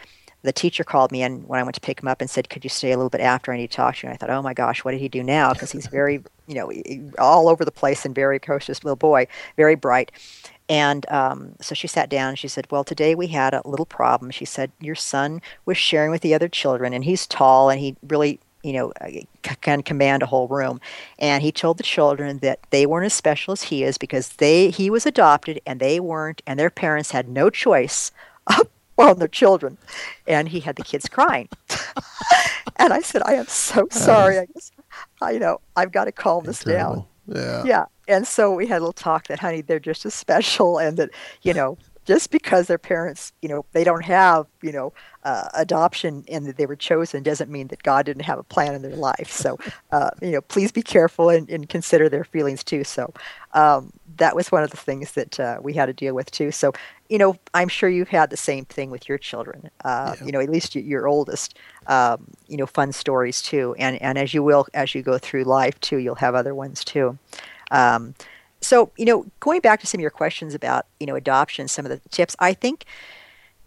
[0.43, 2.65] the teacher called me in when I went to pick him up and said, "Could
[2.65, 3.54] you stay a little bit after?
[3.54, 5.08] I need to talk to you." And I thought, "Oh my gosh, what did he
[5.10, 6.71] do now?" Because he's very, you know,
[7.17, 10.12] all over the place and very cautious little boy, very bright.
[10.69, 13.86] And um, so she sat down and she said, Well, today we had a little
[13.86, 14.32] problem.
[14.32, 17.95] She said, Your son was sharing with the other children, and he's tall and he
[18.08, 19.08] really, you know, uh,
[19.62, 20.82] can command a whole room.
[21.19, 24.69] And he told the children that they weren't as special as he is because they
[24.69, 28.12] he was adopted and they weren't, and their parents had no choice
[28.97, 29.77] on their children.
[30.27, 31.47] And he had the kids crying.
[32.75, 34.39] and I said, I am so sorry.
[34.39, 34.71] I guess,
[35.21, 37.06] I, you know, I've got to calm this down.
[37.27, 37.63] Yeah.
[37.65, 40.95] Yeah and so we had a little talk that, honey, they're just as special, and
[40.97, 41.09] that
[41.41, 41.77] you know,
[42.08, 44.93] just because their parents, you know, they don't have, you know,
[45.26, 48.74] uh, adoption and that they were chosen doesn't mean that God didn't have a plan
[48.74, 49.30] in their life.
[49.30, 49.60] So,
[49.91, 52.86] uh, you know, please be careful and, and consider their feelings too.
[52.86, 53.13] So,
[53.54, 56.52] um, that was one of the things that uh, we had to deal with too.
[56.52, 56.72] So,
[57.10, 59.70] you know, I'm sure you've had the same thing with your children.
[59.84, 60.26] Uh, yeah.
[60.26, 61.58] You know, at least your oldest.
[61.88, 65.46] Um, you know, fun stories too, and and as you will as you go through
[65.46, 67.17] life too, you'll have other ones too.
[67.72, 68.13] Um,
[68.62, 71.86] so, you know, going back to some of your questions about, you know, adoption, some
[71.86, 72.86] of the tips, I think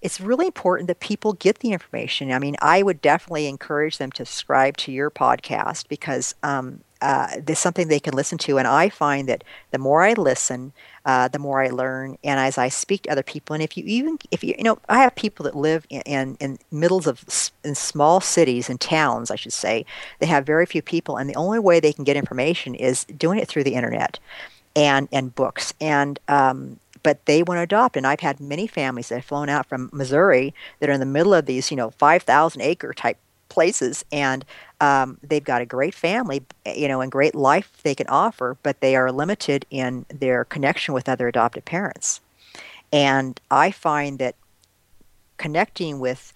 [0.03, 2.33] it's really important that people get the information.
[2.33, 7.29] I mean, I would definitely encourage them to subscribe to your podcast because um, uh,
[7.42, 8.59] there's something they can listen to.
[8.59, 10.72] And I find that the more I listen,
[11.05, 12.16] uh, the more I learn.
[12.24, 14.79] And as I speak to other people, and if you even, if you, you know,
[14.88, 17.22] I have people that live in, in, in middles of,
[17.62, 19.85] in small cities and towns, I should say,
[20.18, 21.18] they have very few people.
[21.18, 24.18] And the only way they can get information is doing it through the internet
[24.76, 25.74] and, and books.
[25.80, 27.96] And, um, but they want to adopt.
[27.96, 31.06] And I've had many families that have flown out from Missouri that are in the
[31.06, 33.16] middle of these, you know, 5,000 acre type
[33.50, 34.46] places and
[34.80, 38.80] um, they've got a great family you know and great life they can offer but
[38.80, 42.20] they are limited in their connection with other adopted parents
[42.90, 44.37] and i find that
[45.37, 46.33] connecting with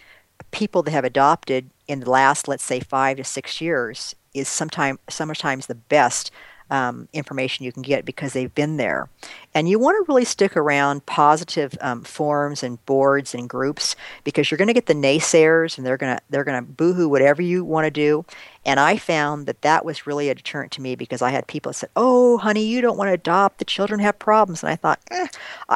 [0.50, 4.98] people that have adopted in the last let's say five to six years is sometimes
[5.08, 6.30] sometimes the best
[6.70, 9.08] um, information you can get because they've been there.
[9.54, 14.50] And you want to really stick around positive um, forums and boards and groups because
[14.50, 17.42] you're going to get the naysayers and they're going to they're going to boohoo whatever
[17.42, 18.24] you want to do.
[18.66, 21.70] And I found that that was really a deterrent to me because I had people
[21.70, 23.58] that said, "Oh, honey, you don't want to adopt.
[23.58, 25.26] The children have problems." And I thought, eh.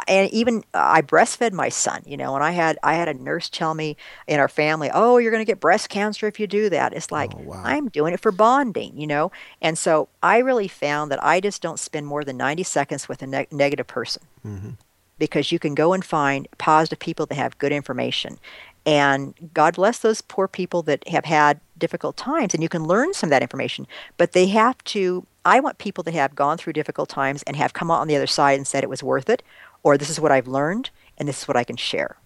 [0.07, 3.15] and even uh, I breastfed my son, you know, and I had I had a
[3.15, 6.47] nurse tell me in our family, "Oh, you're going to get breast cancer if you
[6.47, 7.63] do that." It's like oh, wow.
[7.63, 9.33] I'm doing it for bonding, you know.
[9.61, 13.21] And so I really found that I just don't spend more than 90 seconds with
[13.21, 14.23] a ne- negative person.
[14.47, 14.71] Mm-hmm
[15.19, 18.39] because you can go and find positive people that have good information.
[18.87, 23.13] And God bless those poor people that have had difficult times, and you can learn
[23.13, 23.87] some of that information.
[24.17, 27.75] But they have to, I want people that have gone through difficult times and have
[27.75, 29.43] come out on the other side and said it was worth it,
[29.83, 32.17] or this is what I've learned, and this is what I can share.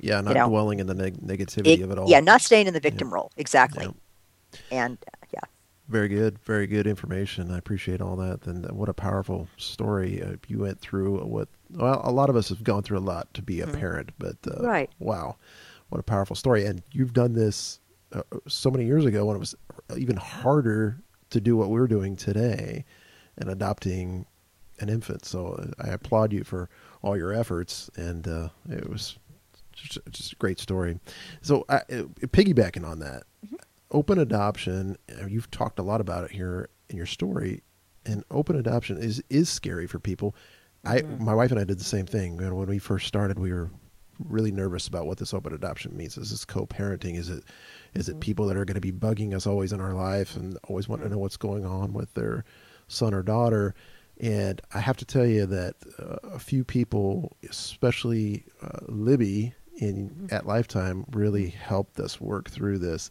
[0.00, 0.48] Yeah, not you know?
[0.50, 2.08] dwelling in the neg- negativity it, of it all.
[2.08, 3.14] Yeah, not staying in the victim yeah.
[3.14, 3.32] role.
[3.36, 3.86] Exactly.
[3.86, 3.92] Yeah.
[4.70, 4.98] And.
[5.88, 7.52] Very good, very good information.
[7.52, 8.46] I appreciate all that.
[8.46, 11.18] And what a powerful story uh, you went through.
[11.24, 13.78] What well, a lot of us have gone through a lot to be a mm-hmm.
[13.78, 14.90] parent, but uh, right.
[14.98, 15.36] Wow,
[15.90, 16.66] what a powerful story.
[16.66, 17.80] And you've done this
[18.12, 19.54] uh, so many years ago when it was
[19.96, 20.98] even harder
[21.30, 22.84] to do what we're doing today
[23.38, 24.26] and adopting
[24.80, 25.24] an infant.
[25.24, 26.68] So uh, I applaud you for
[27.02, 29.18] all your efforts, and uh, it was
[29.72, 30.98] just, just, a great story.
[31.42, 33.56] So uh, piggybacking on that, mm-hmm.
[33.96, 34.96] Open adoption.
[35.10, 37.62] Uh, you've talked a lot about it here in your story,
[38.04, 40.36] and open adoption is is scary for people.
[40.84, 41.14] Mm-hmm.
[41.14, 42.36] I my wife and I did the same thing.
[42.36, 43.70] When we first started, we were
[44.18, 46.16] really nervous about what this open adoption means.
[46.16, 47.16] Is this co-parenting?
[47.16, 47.44] Is it
[47.94, 48.20] is it mm-hmm.
[48.20, 51.00] people that are going to be bugging us always in our life and always want
[51.00, 51.14] to mm-hmm.
[51.14, 52.44] know what's going on with their
[52.88, 53.74] son or daughter?
[54.20, 60.10] And I have to tell you that uh, a few people, especially uh, Libby in
[60.10, 60.34] mm-hmm.
[60.34, 63.10] at Lifetime, really helped us work through this.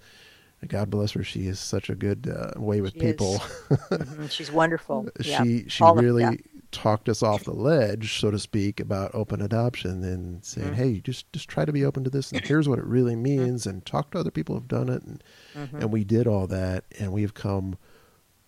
[0.68, 1.24] God bless her.
[1.24, 3.36] She is such a good uh, way with she people.
[3.70, 4.28] mm-hmm.
[4.28, 5.10] She's wonderful.
[5.22, 5.44] she yeah.
[5.68, 6.62] she All really of, yeah.
[6.72, 10.76] talked us off the ledge, so to speak, about open adoption and saying, mm-hmm.
[10.76, 13.24] "Hey, just just try to be open to this, and here's what it really mm-hmm.
[13.24, 15.78] means, and talk to other people who've done it." And mm-hmm.
[15.78, 17.78] and we did all that, and we have come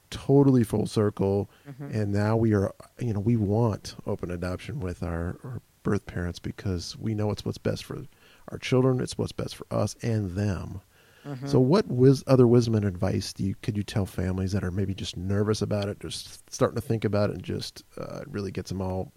[0.10, 1.94] totally full circle mm-hmm.
[1.94, 6.40] and now we are you know we want open adoption with our, our, birth parents
[6.40, 8.04] because we know it's what's best for
[8.50, 10.82] our children it's what's best for us and them
[11.28, 11.48] mm-hmm.
[11.48, 14.72] so what wis- other wisdom and advice do you could you tell families that are
[14.72, 18.52] maybe just nervous about it just starting to think about it and just uh, really
[18.52, 19.12] gets them all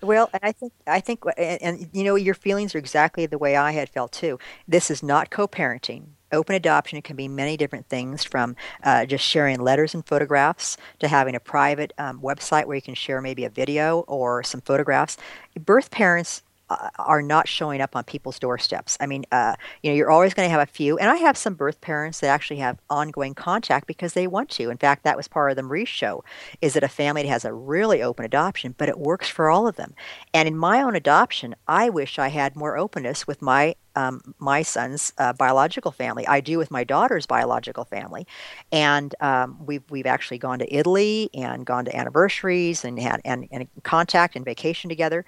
[0.00, 3.36] well, and I think I think, and, and, you know, your feelings are exactly the
[3.36, 4.38] way I had felt too.
[4.66, 9.60] This is not co-parenting open adoption can be many different things from uh, just sharing
[9.60, 13.50] letters and photographs to having a private um, website where you can share maybe a
[13.50, 15.16] video or some photographs.
[15.60, 16.51] Birth parents uh,
[16.98, 18.96] are not showing up on people's doorsteps.
[19.00, 21.36] I mean, uh, you know, you're always going to have a few, and I have
[21.36, 24.70] some birth parents that actually have ongoing contact because they want to.
[24.70, 26.24] In fact, that was part of the Marie show,
[26.60, 29.66] is that a family that has a really open adoption, but it works for all
[29.66, 29.94] of them.
[30.34, 34.62] And in my own adoption, I wish I had more openness with my um, my
[34.62, 36.26] son's uh, biological family.
[36.26, 38.26] I do with my daughter's biological family,
[38.70, 43.48] and um, we've we've actually gone to Italy and gone to anniversaries and had and,
[43.50, 45.24] and contact and vacation together.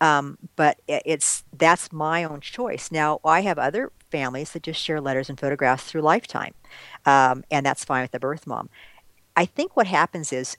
[0.00, 2.90] Um, but it's that's my own choice.
[2.90, 6.54] Now I have other families that just share letters and photographs through Lifetime,
[7.04, 8.70] um, and that's fine with the birth mom.
[9.36, 10.56] I think what happens is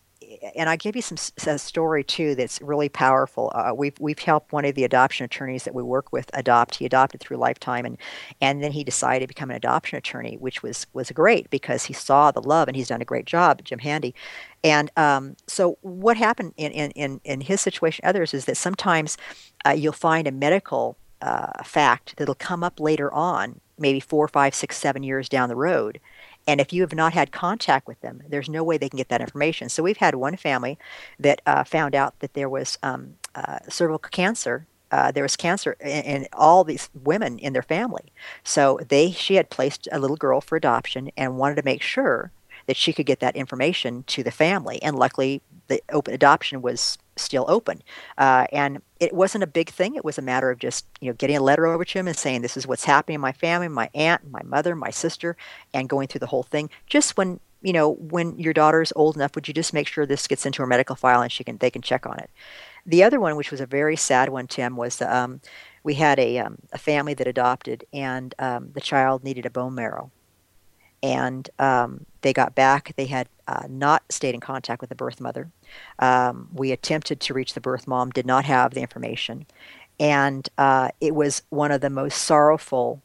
[0.56, 1.18] and I give you some
[1.48, 3.52] a story too that's really powerful.
[3.54, 6.76] Uh, we've we've helped one of the adoption attorneys that we work with adopt.
[6.76, 7.98] He adopted through Lifetime, and
[8.40, 11.94] and then he decided to become an adoption attorney, which was was great because he
[11.94, 14.16] saw the love, and he's done a great job, Jim Handy.
[14.64, 19.18] And um, so, what happened in, in, in, his situation, others, is that sometimes
[19.66, 24.54] uh, you'll find a medical uh, fact that'll come up later on, maybe four, five,
[24.54, 26.00] six, seven years down the road.
[26.48, 29.10] And if you have not had contact with them, there's no way they can get
[29.10, 29.70] that information.
[29.70, 30.78] So we've had one family
[31.20, 35.78] that uh, found out that there was um, uh, cervical cancer uh, there was cancer
[35.80, 38.12] in, in, all these women in their family.
[38.44, 42.32] So they she had placed a little girl for adoption and wanted to make sure
[42.68, 44.82] that she could get that information to the family.
[44.84, 45.42] And luckily,
[45.72, 47.82] the open adoption was still open,
[48.18, 49.96] uh, and it wasn't a big thing.
[49.96, 52.18] It was a matter of just you know getting a letter over to him and
[52.18, 55.36] saying this is what's happening in my family, my aunt, my mother, my sister,
[55.74, 56.70] and going through the whole thing.
[56.88, 60.28] Just when you know when your daughter's old enough, would you just make sure this
[60.28, 62.30] gets into her medical file and she can they can check on it.
[62.86, 65.42] The other one, which was a very sad one, Tim, was um,
[65.84, 69.76] we had a, um, a family that adopted, and um, the child needed a bone
[69.76, 70.12] marrow
[71.04, 72.94] and um, they got back.
[72.96, 75.50] They had uh, not stayed in contact with the birth mother.
[76.00, 79.46] Um, we attempted to reach the birth mom, did not have the information,
[80.00, 83.02] and uh, it was one of the most sorrowful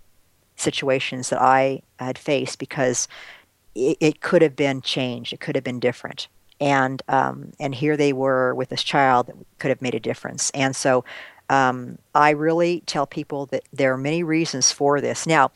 [0.56, 3.08] situations that I had faced because
[3.74, 5.32] it, it could have been changed.
[5.32, 6.28] It could have been different.
[6.58, 10.50] And um, and here they were with this child that could have made a difference.
[10.50, 11.04] And so
[11.50, 15.26] um, I really tell people that there are many reasons for this.
[15.26, 15.50] Now,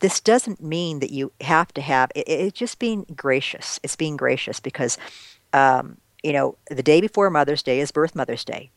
[0.00, 3.80] this doesn't mean that you have to have it, it's just being gracious.
[3.82, 4.98] It's being gracious because
[5.52, 8.70] um, you know the day before mother's day is birth mother's day.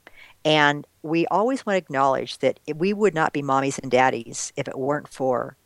[0.45, 4.69] And we always want to acknowledge that we would not be mommies and daddies if
[4.69, 5.58] it weren't for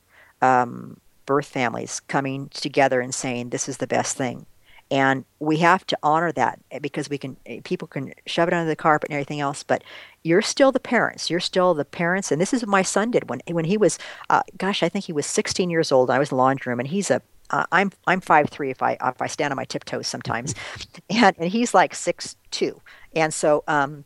[0.41, 4.47] um, birth families coming together and saying this is the best thing
[4.93, 8.75] and we have to honor that because we can people can shove it under the
[8.75, 9.83] carpet and everything else but
[10.21, 11.29] you're still the parents.
[11.29, 12.31] You're still the parents.
[12.31, 13.97] And this is what my son did when when he was
[14.29, 16.11] uh, gosh i think he was 16 years old.
[16.11, 18.81] I was in the laundry room and he's a uh, I'm I'm five three if
[18.81, 20.55] I if I stand on my tiptoes sometimes,
[21.09, 22.81] and and he's like six two,
[23.15, 24.05] and so um,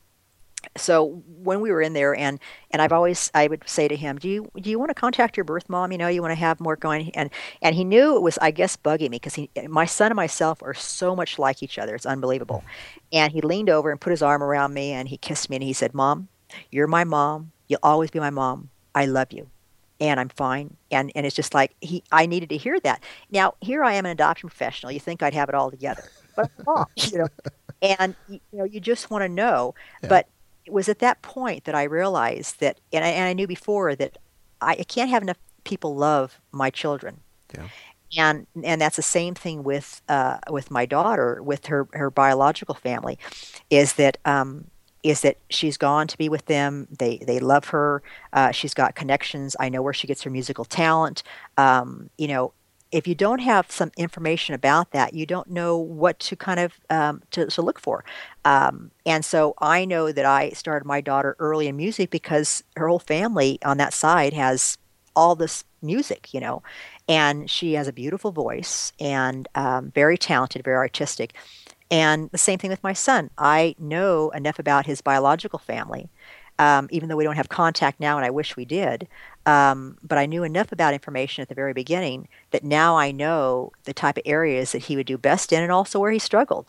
[0.75, 2.39] so when we were in there and
[2.71, 5.37] and I've always I would say to him, "Do you do you want to contact
[5.37, 5.91] your birth mom?
[5.91, 7.29] You know, you want to have more going." And
[7.61, 10.61] and he knew it was I guess bugging me because he my son and myself
[10.61, 11.95] are so much like each other.
[11.95, 12.63] It's unbelievable.
[13.11, 15.63] And he leaned over and put his arm around me and he kissed me and
[15.63, 16.27] he said, "Mom,
[16.71, 17.51] you're my mom.
[17.67, 18.69] You'll always be my mom.
[18.95, 19.49] I love you."
[19.99, 20.75] and I'm fine.
[20.91, 23.03] And and it's just like he I needed to hear that.
[23.31, 24.91] Now here I am an adoption professional.
[24.91, 26.03] You think I'd have it all together,
[26.35, 26.51] but
[26.95, 27.27] you know.
[27.79, 29.75] And you know you just want to know.
[30.01, 30.09] Yeah.
[30.09, 30.27] But
[30.67, 33.95] it was at that point that I realized that, and I, and I knew before
[33.95, 34.17] that
[34.61, 37.21] I, I can't have enough people love my children.
[37.55, 37.67] Yeah.
[38.17, 42.75] And and that's the same thing with uh, with my daughter, with her her biological
[42.75, 43.17] family,
[43.69, 44.65] is that um,
[45.03, 46.87] is that she's gone to be with them.
[46.99, 48.01] They they love her.
[48.31, 49.57] Uh, she's got connections.
[49.59, 51.23] I know where she gets her musical talent.
[51.57, 52.53] Um, you know,
[52.91, 56.73] if you don't have some information about that, you don't know what to kind of
[56.89, 58.05] um, to, to, look for.
[58.45, 62.87] Um, and so I know that I started my daughter early in music because her
[62.87, 64.77] whole family on that side has
[65.15, 66.63] all this music, you know,
[67.09, 71.33] and she has a beautiful voice and um, very talented, very artistic.
[71.89, 73.29] And the same thing with my son.
[73.37, 76.09] I know enough about his biological family,
[76.59, 79.07] um, even though we don't have contact now, and I wish we did.
[79.45, 83.71] Um, but I knew enough about information at the very beginning that now I know
[83.83, 86.67] the type of areas that he would do best in, and also where he struggled.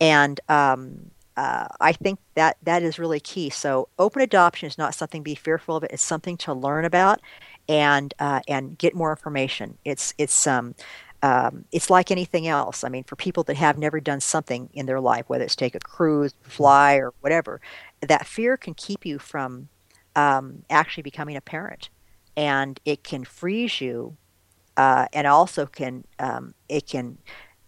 [0.00, 3.50] And um, uh, I think that that is really key.
[3.50, 5.84] So open adoption is not something to be fearful of.
[5.84, 5.92] It.
[5.92, 7.20] It's something to learn about
[7.68, 9.78] and uh, and get more information.
[9.84, 10.74] It's it's um,
[11.22, 12.84] um, it's like anything else.
[12.84, 15.74] I mean, for people that have never done something in their life, whether it's take
[15.74, 17.60] a cruise, fly, or whatever,
[18.02, 19.68] that fear can keep you from
[20.14, 21.88] um, actually becoming a parent,
[22.36, 24.16] and it can freeze you,
[24.76, 27.18] uh, and also can um, it can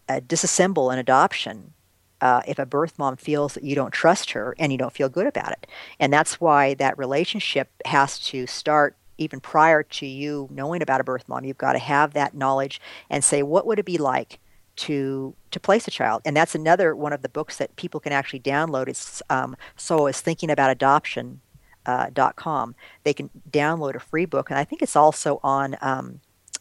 [0.09, 1.73] uh, disassemble an adoption
[2.21, 5.09] uh, if a birth mom feels that you don't trust her and you don't feel
[5.09, 5.67] good about it.
[6.01, 11.05] And that's why that relationship has to start even prior to you knowing about a
[11.05, 14.41] birth mom, you've got to have that knowledge and say, what would it be like
[14.77, 16.23] to to place a child?
[16.25, 18.89] And that's another one of the books that people can actually download.
[18.89, 21.41] It's um, so is thinking about adoption.
[21.87, 22.75] Uh, dot com.
[23.03, 25.77] They can download a free book, and I think it's also on.
[25.83, 26.21] Um,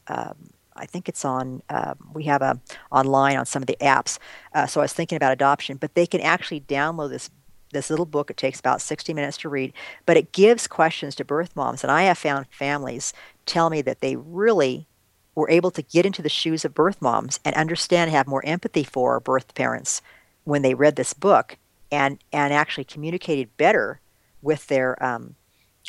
[0.10, 1.62] um, I think it's on.
[1.70, 2.60] Uh, we have a
[2.92, 4.20] online on some of the apps.
[4.54, 7.30] Uh, so I was thinking about adoption, but they can actually download this
[7.72, 8.30] this little book.
[8.30, 9.74] It takes about 60 minutes to read,
[10.06, 11.84] but it gives questions to birth moms.
[11.84, 13.14] And I have found families
[13.46, 14.88] tell me that they really
[15.36, 18.84] were able to get into the shoes of birth moms and understand, have more empathy
[18.84, 20.02] for birth parents
[20.44, 21.58] when they read this book
[21.92, 24.00] and, and actually communicated better
[24.42, 25.36] with their um,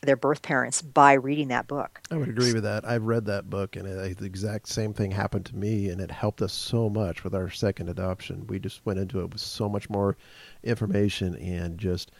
[0.03, 2.01] their birth parents by reading that book.
[2.11, 2.87] I would agree with that.
[2.87, 6.11] I've read that book, and it, the exact same thing happened to me, and it
[6.11, 8.47] helped us so much with our second adoption.
[8.47, 10.17] We just went into it with so much more
[10.63, 12.11] information and just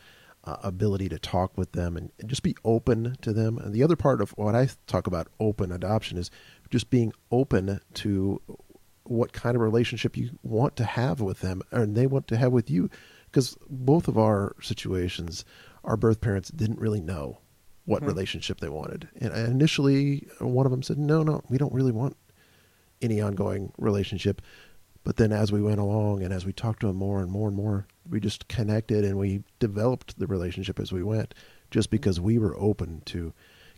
[0.45, 3.59] uh, ability to talk with them and, and, just be open to them.
[3.59, 6.31] And the other part of what I talk about open adoption is
[6.75, 8.43] just being open to
[9.05, 12.51] what kind of relationship you want to have with them and they want to have
[12.51, 12.91] with you.
[13.27, 15.45] Because both of our situations,
[15.85, 17.39] our birth parents didn't really know
[17.85, 18.09] what mm-hmm.
[18.09, 19.07] relationship they wanted.
[19.21, 22.17] And initially, one of them said, "No, no, we don't really want
[23.01, 24.43] any ongoing relationship."
[25.05, 27.47] But then, as we went along and as we talked to them more and more
[27.47, 31.35] and more, we just connected and we developed the relationship as we went,
[31.71, 33.33] just because we were open to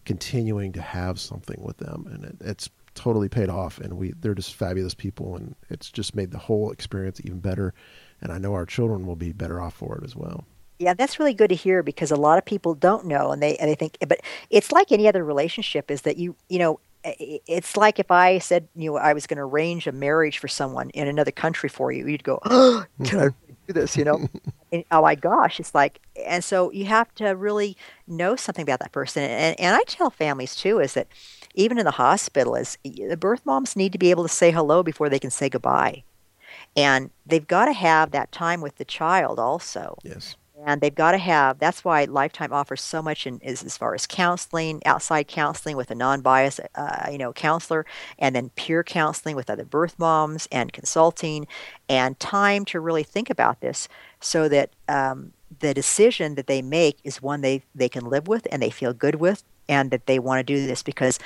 [0.07, 3.79] continuing to have something with them, and it, it's totally paid off.
[3.79, 7.73] And we they're just fabulous people, and it's just made the whole experience even better.
[8.21, 10.45] And I know our children will be better off for it as well.
[10.79, 13.57] Yeah, that's really good to hear because a lot of people don't know and they
[13.57, 17.77] and they think but it's like any other relationship is that you you know it's
[17.77, 20.91] like if I said you know I was going to arrange a marriage for someone
[20.91, 23.29] in another country for you you'd go oh, can I
[23.67, 24.29] do this you know
[24.71, 27.75] and, oh my gosh it's like and so you have to really
[28.07, 31.09] know something about that person and and I tell families too is that
[31.57, 34.83] even in the hospital is the birth moms need to be able to say hello
[34.83, 36.05] before they can say goodbye.
[36.77, 39.99] And they've got to have that time with the child also.
[40.05, 40.37] Yes.
[40.65, 43.95] And they've got to have that's why lifetime offers so much in is as far
[43.95, 47.85] as counseling outside counseling with a non-biased uh, you know counselor
[48.19, 51.47] and then peer counseling with other birth moms and consulting
[51.91, 53.87] and time to really think about this
[54.21, 58.49] so that um, the decision that they make is one they they can live with
[58.51, 61.19] and they feel good with and that they want to do this because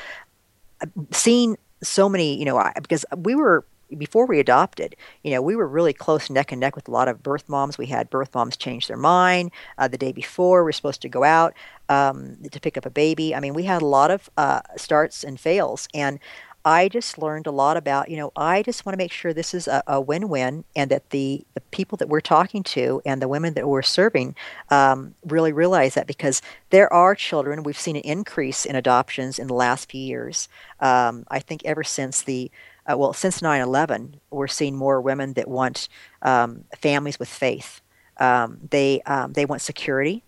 [0.83, 3.65] uh, seeing so many you know because we were
[3.99, 7.09] before we adopted, you know, we were really close neck and neck with a lot
[7.09, 7.79] of birth moms.
[7.79, 10.65] We had birth moms change their mind uh, the day before.
[10.65, 11.55] We are supposed to go out
[11.89, 13.35] um, to pick up a baby.
[13.35, 16.19] I mean, we had a lot of uh, starts and fails, and
[16.65, 19.55] I just learned a lot about, you know, I just want to make sure this
[19.55, 23.29] is a, a win-win, and that the the people that we're talking to and the
[23.29, 24.35] women that we're serving
[24.71, 27.63] um, really realize that because there are children.
[27.63, 30.49] We've seen an increase in adoptions in the last few years.
[30.81, 32.51] Um, I think ever since the
[32.91, 35.89] uh, well, since 9 11, we're seeing more women that want
[36.23, 37.81] um, families with faith.
[38.19, 40.25] Um, they, um, they want security.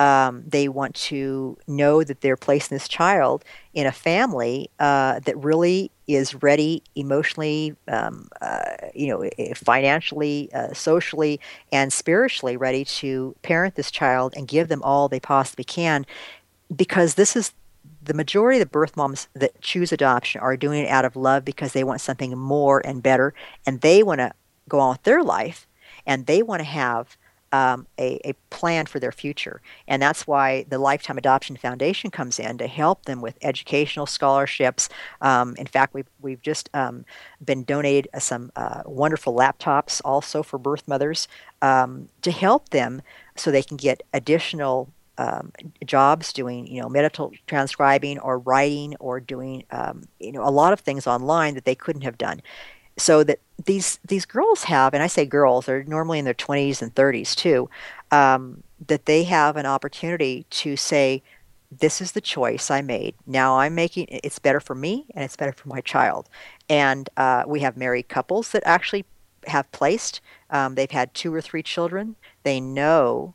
[0.00, 5.36] Um, they want to know that they're placing this child in a family uh, that
[5.36, 8.64] really is ready emotionally, um, uh,
[8.94, 11.38] you know, financially, uh, socially,
[11.70, 16.04] and spiritually ready to parent this child and give them all they possibly can,
[16.74, 17.52] because this is
[18.02, 21.44] the majority of the birth moms that choose adoption are doing it out of love
[21.44, 23.32] because they want something more and better,
[23.64, 24.32] and they want to
[24.68, 25.68] go on with their life,
[26.04, 27.16] and they want to have
[27.52, 29.60] um, a, a, plan for their future.
[29.86, 34.88] And that's why the Lifetime Adoption Foundation comes in to help them with educational scholarships.
[35.20, 37.04] Um, in fact, we've, we've just um,
[37.44, 41.28] been donated some uh, wonderful laptops also for birth mothers
[41.60, 43.02] um, to help them
[43.36, 45.52] so they can get additional um,
[45.84, 50.72] jobs doing, you know, medical transcribing or writing or doing, um, you know, a lot
[50.72, 52.42] of things online that they couldn't have done.
[52.98, 56.82] So that these these girls have, and I say girls, they're normally in their 20s
[56.82, 57.70] and 30s too,
[58.10, 61.22] um, that they have an opportunity to say,
[61.70, 63.14] "This is the choice I made.
[63.26, 66.28] Now I'm making it's better for me and it's better for my child."
[66.68, 69.04] And uh, we have married couples that actually
[69.46, 70.20] have placed.
[70.50, 72.16] Um, they've had two or three children.
[72.42, 73.34] They know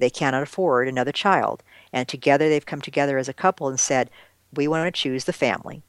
[0.00, 1.62] they cannot afford another child.
[1.92, 4.10] And together they've come together as a couple and said,
[4.52, 5.82] we want to choose the family.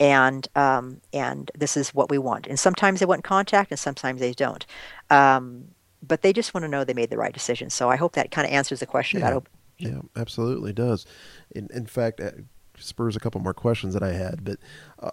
[0.00, 2.46] And um, and this is what we want.
[2.46, 4.64] And sometimes they want contact, and sometimes they don't.
[5.10, 5.66] Um,
[6.02, 7.68] but they just want to know they made the right decision.
[7.70, 9.28] So I hope that kind of answers the question yeah.
[9.28, 9.46] about.
[9.78, 11.06] Yeah, absolutely does.
[11.50, 12.30] In, in fact, uh,
[12.76, 14.42] spurs a couple more questions that I had.
[14.42, 14.58] But
[15.00, 15.10] uh,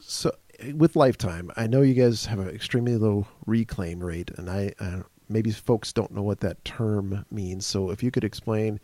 [0.00, 0.32] so
[0.74, 5.02] with Lifetime, I know you guys have an extremely low reclaim rate, and I, I
[5.28, 7.66] maybe folks don't know what that term means.
[7.66, 8.80] So if you could explain.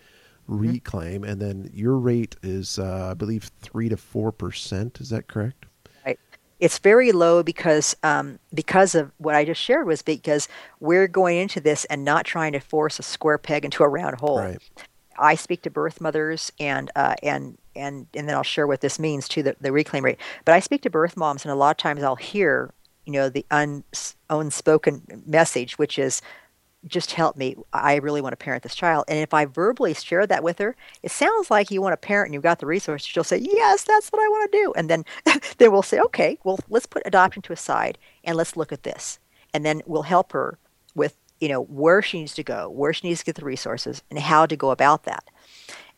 [0.46, 1.30] Reclaim, mm-hmm.
[1.30, 5.00] and then your rate is, uh, I believe, three to four percent.
[5.00, 5.66] Is that correct?
[6.04, 6.18] Right.
[6.60, 10.48] It's very low because um, because of what I just shared was because
[10.80, 14.20] we're going into this and not trying to force a square peg into a round
[14.20, 14.38] hole.
[14.38, 14.62] Right.
[15.18, 18.98] I speak to birth mothers and uh, and and and then I'll share what this
[18.98, 20.18] means to the, the reclaim rate.
[20.44, 22.72] But I speak to birth moms, and a lot of times I'll hear
[23.06, 23.84] you know the un,
[24.30, 26.22] unspoken message, which is
[26.86, 27.56] just help me.
[27.72, 29.04] I really want to parent this child.
[29.08, 32.28] And if I verbally share that with her, it sounds like you want to parent
[32.28, 33.06] and you've got the resources.
[33.06, 34.72] She'll say, Yes, that's what I want to do.
[34.76, 35.04] And then
[35.58, 38.82] then we'll say, Okay, well let's put adoption to a side and let's look at
[38.82, 39.18] this.
[39.52, 40.58] And then we'll help her
[40.94, 44.02] with, you know, where she needs to go, where she needs to get the resources
[44.10, 45.24] and how to go about that.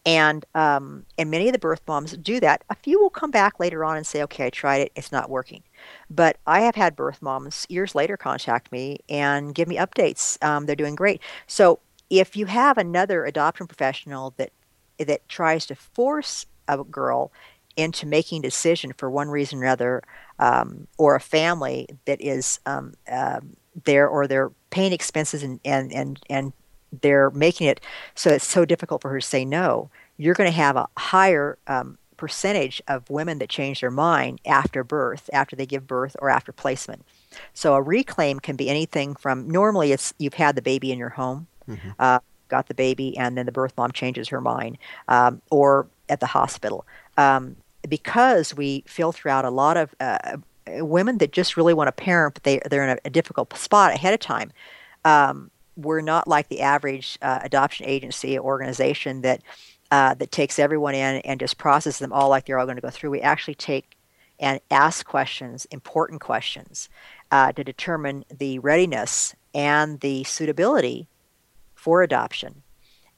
[0.04, 2.62] And um, and many of the birth moms do that.
[2.70, 5.28] A few will come back later on and say, "Okay, I tried it; it's not
[5.28, 5.64] working."
[6.10, 10.42] But I have had birth moms years later contact me and give me updates.
[10.44, 11.20] Um, they're doing great.
[11.46, 11.80] So
[12.10, 14.52] if you have another adoption professional that
[14.98, 17.32] that tries to force a girl
[17.76, 20.02] into making a decision for one reason or another,
[20.38, 25.92] um, or a family that is um, um, there, or they're paying expenses and and
[25.92, 26.52] and and
[27.02, 27.80] they're making it
[28.14, 31.58] so it's so difficult for her to say no, you're going to have a higher
[31.66, 36.30] um, percentage of women that change their mind after birth, after they give birth, or
[36.30, 37.04] after placement.
[37.54, 41.10] So a reclaim can be anything from normally it's you've had the baby in your
[41.10, 41.90] home, mm-hmm.
[41.98, 46.20] uh, got the baby, and then the birth mom changes her mind, um, or at
[46.20, 46.86] the hospital.
[47.16, 47.56] Um,
[47.88, 50.36] because we filter out a lot of uh,
[50.66, 53.92] women that just really want to parent, but they they're in a, a difficult spot
[53.92, 54.52] ahead of time.
[55.04, 59.42] Um, we're not like the average uh, adoption agency organization that
[59.90, 62.82] uh, that takes everyone in and just processes them all like they're all going to
[62.82, 63.10] go through.
[63.10, 63.96] We actually take
[64.38, 66.88] and ask questions, important questions,
[67.30, 71.08] uh, to determine the readiness and the suitability
[71.74, 72.62] for adoption.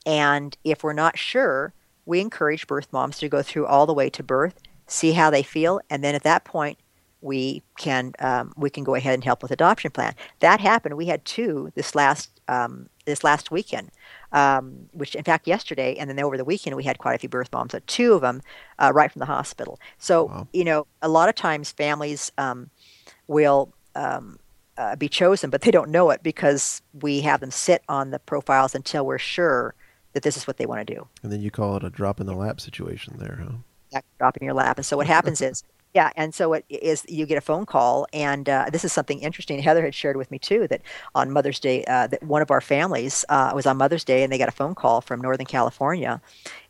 [0.07, 1.75] And if we're not sure,
[2.07, 5.43] we encourage birth moms to go through all the way to birth, see how they
[5.43, 6.79] feel, and then at that point,
[7.21, 10.15] we can um, we can go ahead and help with adoption plan.
[10.39, 10.97] That happened.
[10.97, 13.91] We had two this last um, this last weekend,
[14.33, 17.29] um, which in fact yesterday and then over the weekend we had quite a few
[17.29, 17.73] birth moms.
[17.73, 18.43] So two of them
[18.79, 19.79] uh, right from the hospital.
[19.99, 20.49] So wow.
[20.53, 22.71] you know a lot of times families um,
[23.27, 23.73] will.
[23.95, 24.39] Um,
[24.77, 28.21] uh, be chosen, but they don't know it because we have them sit on the
[28.21, 29.75] profiles until we're sure
[30.13, 31.07] that this is what they want to do.
[31.23, 33.57] And then you call it a drop in the lap situation there, huh?
[34.41, 34.77] In your lap.
[34.77, 35.65] And so what happens is
[35.95, 37.05] yeah, and so it is.
[37.09, 39.59] You get a phone call, and uh, this is something interesting.
[39.61, 40.83] Heather had shared with me too that
[41.15, 44.33] on Mother's Day, uh, that one of our families uh, was on Mother's Day, and
[44.33, 46.21] they got a phone call from Northern California,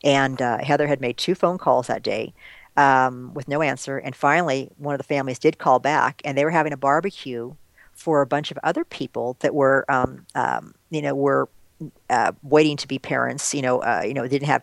[0.05, 2.33] and uh, Heather had made two phone calls that day
[2.77, 6.45] um, with no answer, and finally one of the families did call back, and they
[6.45, 7.55] were having a barbecue
[7.93, 11.49] for a bunch of other people that were, um, um, you know, were
[12.09, 13.53] uh, waiting to be parents.
[13.53, 14.63] You know, uh, you know, didn't have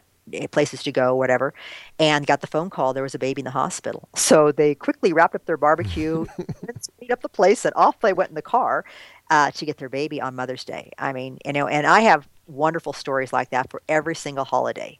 [0.51, 1.53] places to go, whatever,
[1.99, 4.09] and got the phone call there was a baby in the hospital.
[4.15, 6.25] So they quickly wrapped up their barbecue,
[6.81, 8.85] speed up the place, and off they went in the car
[9.29, 10.91] uh, to get their baby on Mother's Day.
[10.97, 14.99] I mean, you know, and I have wonderful stories like that for every single holiday.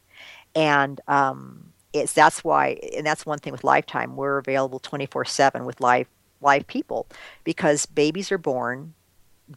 [0.55, 4.15] And um, it's that's why, and that's one thing with Lifetime.
[4.15, 6.07] We're available 24 7 with live
[6.41, 7.07] live people
[7.43, 8.93] because babies are born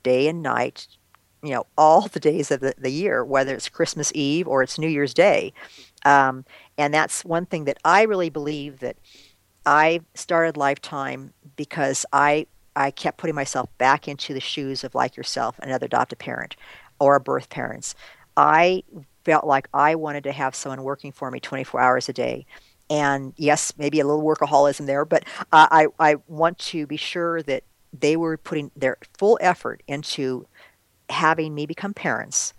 [0.03, 0.87] day and night,
[1.43, 4.79] you know, all the days of the, the year, whether it's Christmas Eve or it's
[4.79, 5.53] New Year's Day.
[6.05, 6.45] Um,
[6.77, 8.97] and that's one thing that I really believe that
[9.67, 15.17] I started Lifetime because I I kept putting myself back into the shoes of like
[15.17, 16.55] yourself, another adoptive parent
[17.01, 17.97] or a birth parents.
[18.37, 18.85] I
[19.25, 22.47] felt like I wanted to have someone working for me 24 hours a day.
[22.89, 27.43] And yes, maybe a little workaholism there, but uh, I, I want to be sure
[27.43, 30.47] that they were putting their full effort into
[31.11, 32.55] having me become parents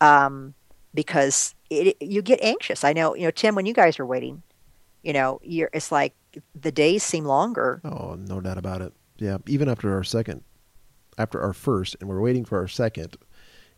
[0.00, 0.54] um,
[0.94, 2.84] because it, you get anxious.
[2.84, 4.42] I know, you know, Tim, when you guys are waiting,
[5.02, 6.14] you know, you're, it's like
[6.54, 7.80] the days seem longer.
[7.84, 8.92] Oh, no doubt about it.
[9.18, 10.42] Yeah, even after our second,
[11.18, 13.16] after our first, and we're waiting for our second,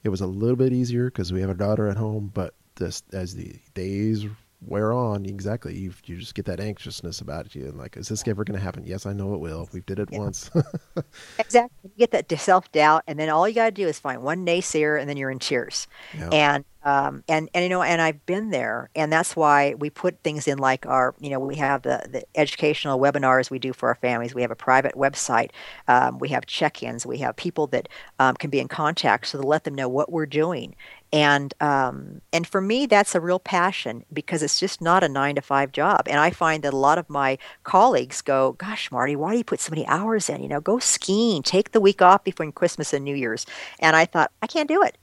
[0.05, 2.31] it was a little bit easier because we have a daughter at home.
[2.33, 4.27] But this, as the days
[4.65, 8.23] wear on, exactly, you you just get that anxiousness about you, and like, is this
[8.27, 8.85] ever going to happen?
[8.85, 9.69] Yes, I know it will.
[9.73, 10.19] We did it yeah.
[10.19, 10.51] once.
[11.39, 14.23] exactly, you get that self doubt, and then all you got to do is find
[14.23, 15.87] one naysayer, and then you're in tears.
[16.17, 16.29] Yeah.
[16.31, 20.23] And um, and and you know, and I've been there, and that's why we put
[20.23, 23.89] things in like our, you know, we have the the educational webinars we do for
[23.89, 24.35] our families.
[24.35, 25.51] We have a private website.
[25.89, 27.07] Um, we have check-ins.
[27.07, 30.11] We have people that um, can be in contact, so to let them know what
[30.11, 30.75] we're doing.
[31.13, 35.35] And um, and for me, that's a real passion because it's just not a nine
[35.37, 36.03] to five job.
[36.09, 39.45] And I find that a lot of my colleagues go, "Gosh, Mardie, why do you
[39.45, 40.43] put so many hours in?
[40.43, 43.45] You know, go skiing, take the week off between Christmas and New Year's."
[43.79, 44.97] And I thought, I can't do it.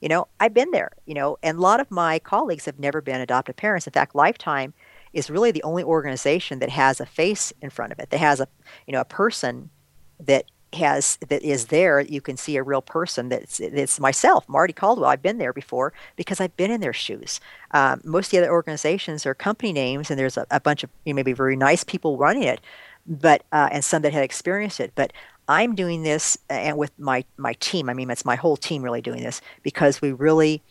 [0.00, 3.00] You know, I've been there, you know, and a lot of my colleagues have never
[3.00, 3.86] been adoptive parents.
[3.86, 4.72] In fact, Lifetime
[5.12, 8.40] is really the only organization that has a face in front of it, that has
[8.40, 8.48] a,
[8.86, 9.70] you know, a person
[10.18, 12.00] that has that is there.
[12.00, 15.10] You can see a real person that's it's myself Mardie caldwell.
[15.10, 17.40] I've been there before because i've been in their shoes.
[17.72, 20.90] Um, most of the other organizations are company names and there's a, a bunch of
[21.04, 22.60] you know, maybe very nice people running it
[23.06, 24.92] but uh, and some that had experienced it.
[24.94, 25.12] But
[25.50, 27.90] I'm doing this uh, and with my my team.
[27.90, 30.62] I mean, it's my whole team really doing this because we really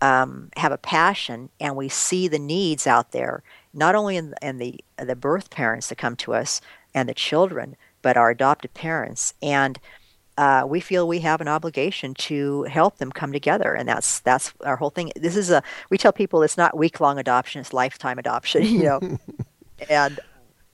[0.00, 4.58] um, have a passion and we see the needs out there, not only in, in
[4.58, 6.60] the the birth parents that come to us
[6.92, 9.78] and the children, but our adopted parents and.
[10.38, 14.52] Uh, we feel we have an obligation to help them come together, and that's that's
[14.66, 15.10] our whole thing.
[15.16, 18.62] This is a we tell people it's not week long adoption; it's lifetime adoption.
[18.66, 19.18] You know,
[19.88, 20.20] and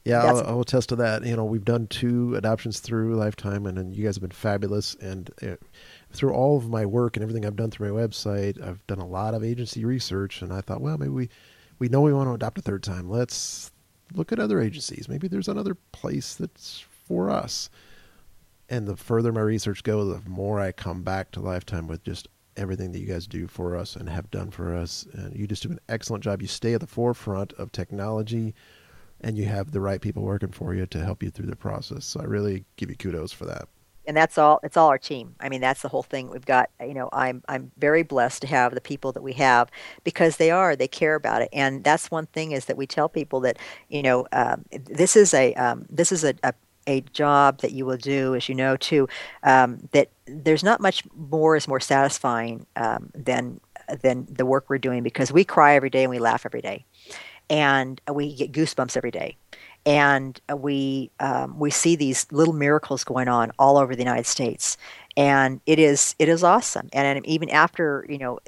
[0.05, 1.25] yeah, I'll, I'll, attest to that.
[1.25, 4.95] You know, we've done two adoptions through Lifetime, and, and you guys have been fabulous.
[4.97, 5.57] And uh,
[6.11, 9.07] through all of my work and everything I've done through my website, I've done a
[9.07, 11.29] lot of agency research, and I thought, well, maybe we
[11.79, 13.09] we know we want to adopt a third time.
[13.09, 13.71] Let's
[14.15, 15.09] look at other agencies.
[15.09, 17.71] Maybe there's another place that's for us.
[18.69, 22.29] And the further my research goes, the more I come back to Lifetime with just
[22.57, 25.07] everything that you guys do for us and have done for us.
[25.13, 26.43] And you just do an excellent job.
[26.43, 28.55] You stay at the forefront of technology
[29.23, 32.05] and you have the right people working for you to help you through the process.
[32.05, 33.69] So I really give you kudos for that.
[34.05, 34.59] And that's all.
[34.65, 35.37] It's all our team.
[35.39, 36.29] I mean, that's the whole thing.
[36.29, 36.71] We've got.
[36.81, 39.71] You know, I'm I'm very blessed to have the people that we have
[40.03, 40.75] because they are.
[40.75, 43.59] They care about it, and that's one thing is that we tell people that
[43.91, 46.53] you know um, this is a um, this is a, a
[46.89, 49.09] a job that you will do, as you know, too,
[49.45, 53.61] um, that there's not much more is more satisfying um, than
[54.03, 56.85] than the work we're doing because we cry every day and we laugh every day
[57.51, 59.37] and we get goosebumps every day
[59.85, 64.77] and we um, we see these little miracles going on all over the United States,
[65.17, 66.89] and it is it is awesome.
[66.93, 68.39] And even after you know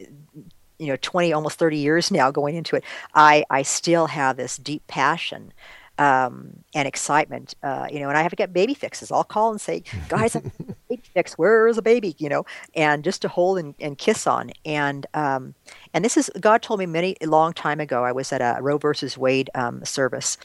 [0.78, 2.82] you know 20 almost 30 years now going into it
[3.14, 5.52] i i still have this deep passion
[5.98, 7.54] um, and excitement.
[7.62, 9.10] Uh, you know, and I have to get baby fixes.
[9.10, 10.36] I'll call and say, guys,
[10.88, 11.34] baby fix.
[11.34, 12.16] Where is a baby?
[12.18, 14.50] You know, and just to hold and, and kiss on.
[14.64, 15.54] And um,
[15.92, 18.04] and this is God told me many a long time ago.
[18.04, 20.36] I was at a Roe versus Wade um, service,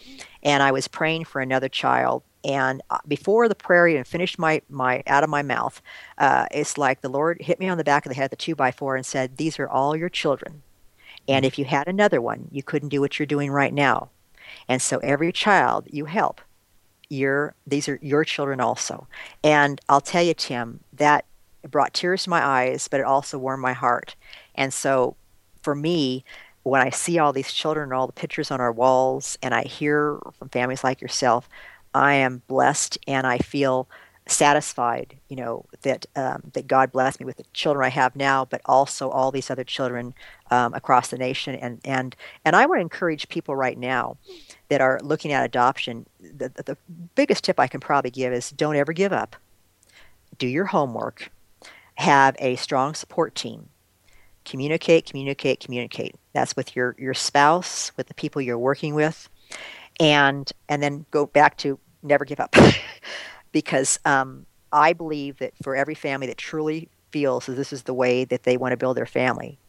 [0.43, 2.23] and I was praying for another child.
[2.45, 5.81] And uh, before the prayer even finished my, my out of my mouth,
[6.19, 8.55] uh, it's like the Lord hit me on the back of the head, the two
[8.55, 10.61] by four, and said, "These are all your children."
[11.27, 14.09] And if you had another one, you couldn't do what you're doing right now.
[14.67, 16.41] And so every child you help,
[17.09, 19.07] your these are your children also.
[19.43, 21.25] And I'll tell you, Tim, that
[21.67, 24.15] brought tears to my eyes, but it also warmed my heart.
[24.55, 25.15] And so
[25.61, 26.23] for me,
[26.63, 29.63] when I see all these children and all the pictures on our walls, and I
[29.63, 31.49] hear from families like yourself,
[31.93, 33.89] I am blessed and I feel
[34.27, 38.45] satisfied, you know, that um, that God blessed me with the children I have now,
[38.45, 40.13] but also all these other children
[40.51, 41.55] um, across the nation.
[41.55, 44.17] And and and I want to encourage people right now
[44.69, 46.77] that are looking at adoption, the, the
[47.15, 49.35] biggest tip I can probably give is don't ever give up.
[50.37, 51.31] Do your homework.
[51.95, 53.69] Have a strong support team.
[54.45, 56.15] communicate, communicate, communicate.
[56.33, 59.29] That's with your your spouse, with the people you're working with,
[59.99, 62.55] and and then go back to never give up,
[63.51, 67.93] because um, I believe that for every family that truly feels that this is the
[67.93, 69.59] way that they want to build their family,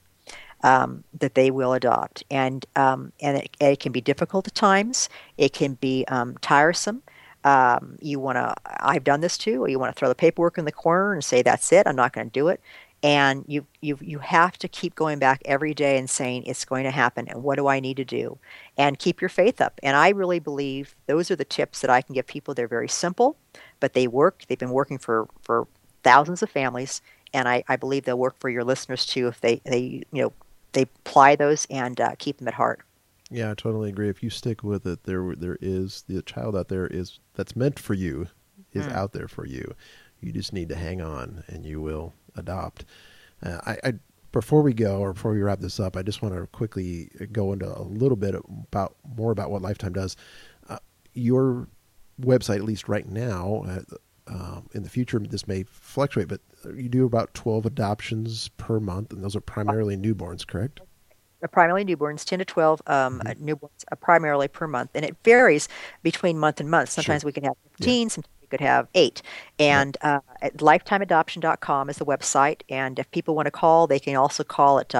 [0.63, 5.09] um, that they will adopt, and um, and it, it, can be difficult at times.
[5.39, 7.03] It can be um, tiresome.
[7.45, 8.55] Um, you want to.
[8.67, 9.67] I've done this too.
[9.69, 11.87] You want to throw the paperwork in the corner and say, "That's it.
[11.87, 12.61] I'm not going to do it."
[13.03, 16.85] And you you you have to keep going back every day and saying it's going
[16.85, 17.27] to happen.
[17.29, 18.39] And what do I need to do?
[18.77, 19.81] And keep your faith up.
[19.83, 22.53] And I really believe those are the tips that I can give people.
[22.53, 23.37] They're very simple,
[23.81, 24.43] but they work.
[24.47, 25.67] They've been working for for
[26.03, 27.01] thousands of families,
[27.33, 30.33] and I, I believe they'll work for your listeners too if they they you know
[30.73, 32.81] they apply those and uh, keep them at heart.
[33.31, 34.09] Yeah, I totally agree.
[34.09, 37.79] If you stick with it, there there is the child out there is that's meant
[37.79, 38.29] for you
[38.73, 38.93] is mm.
[38.93, 39.75] out there for you.
[40.21, 42.85] You just need to hang on, and you will adopt.
[43.43, 43.93] Uh, I, I
[44.33, 47.53] before we go or before we wrap this up, I just want to quickly go
[47.53, 50.17] into a little bit about more about what Lifetime does.
[50.69, 50.79] Uh,
[51.15, 51.69] your
[52.21, 53.81] website, at least right now, uh,
[54.31, 56.41] um, in the future, this may fluctuate, but
[56.77, 60.81] you do about 12 adoptions per month, and those are primarily newborns, correct?
[61.43, 63.49] Uh, primarily newborns, 10 to 12 um, mm-hmm.
[63.49, 64.91] newborns uh, primarily per month.
[64.95, 65.69] And it varies
[66.03, 66.91] between month and month.
[66.91, 67.29] Sometimes sure.
[67.29, 68.09] we can have 15, yeah.
[68.09, 69.23] sometimes we could have eight.
[69.59, 72.63] And uh, lifetimeadoption.com is the website.
[72.69, 74.91] And if people want to call, they can also call at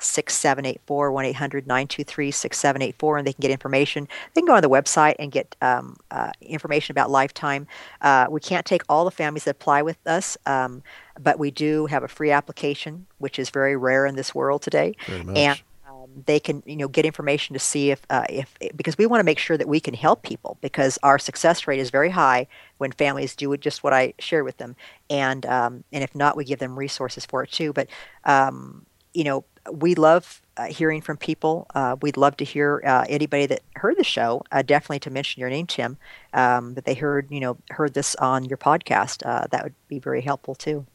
[0.00, 4.08] uh, 1 800 923 6784 1-800-923-6784 and they can get information.
[4.34, 7.66] They can go on the website and get um, uh, information about lifetime.
[8.00, 10.82] Uh, we can't take all the families that apply with us um,
[11.20, 14.94] but we do have a free application which is very rare in this world today.
[15.36, 19.06] And um, they can you know get information to see if uh, if because we
[19.06, 22.10] want to make sure that we can help people because our success rate is very
[22.10, 22.46] high
[22.78, 24.76] when families do just what I shared with them.
[25.08, 27.72] And um, and if not we give them resources for it too.
[27.72, 27.88] But
[28.24, 28.84] um,
[29.14, 31.66] you know we love uh, hearing from people.
[31.74, 34.42] Uh, we'd love to hear uh, anybody that heard the show.
[34.50, 35.96] Uh, definitely to mention your name, Tim.
[36.32, 39.24] Um, that they heard, you know, heard this on your podcast.
[39.24, 40.86] Uh, that would be very helpful too.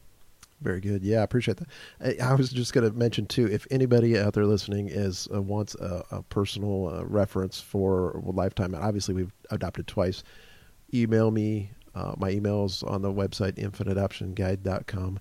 [0.60, 1.02] Very good.
[1.02, 2.20] Yeah, I appreciate that.
[2.20, 5.42] I, I was just going to mention too, if anybody out there listening is uh,
[5.42, 10.22] wants a, a personal reference for lifetime, obviously we've adopted twice.
[10.94, 11.70] Email me.
[12.16, 15.18] my email's on the website infantadoptionguide.com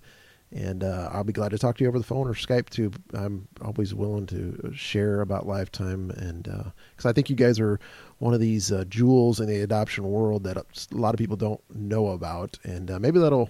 [0.51, 2.91] and uh, I'll be glad to talk to you over the phone or Skype too.
[3.13, 7.79] I'm always willing to share about Lifetime, and because uh, I think you guys are
[8.19, 11.61] one of these uh, jewels in the adoption world that a lot of people don't
[11.73, 13.49] know about, and uh, maybe that'll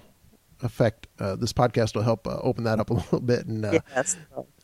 [0.62, 3.64] affect uh, this podcast will help uh, open that up a little bit and
[3.95, 4.16] yes,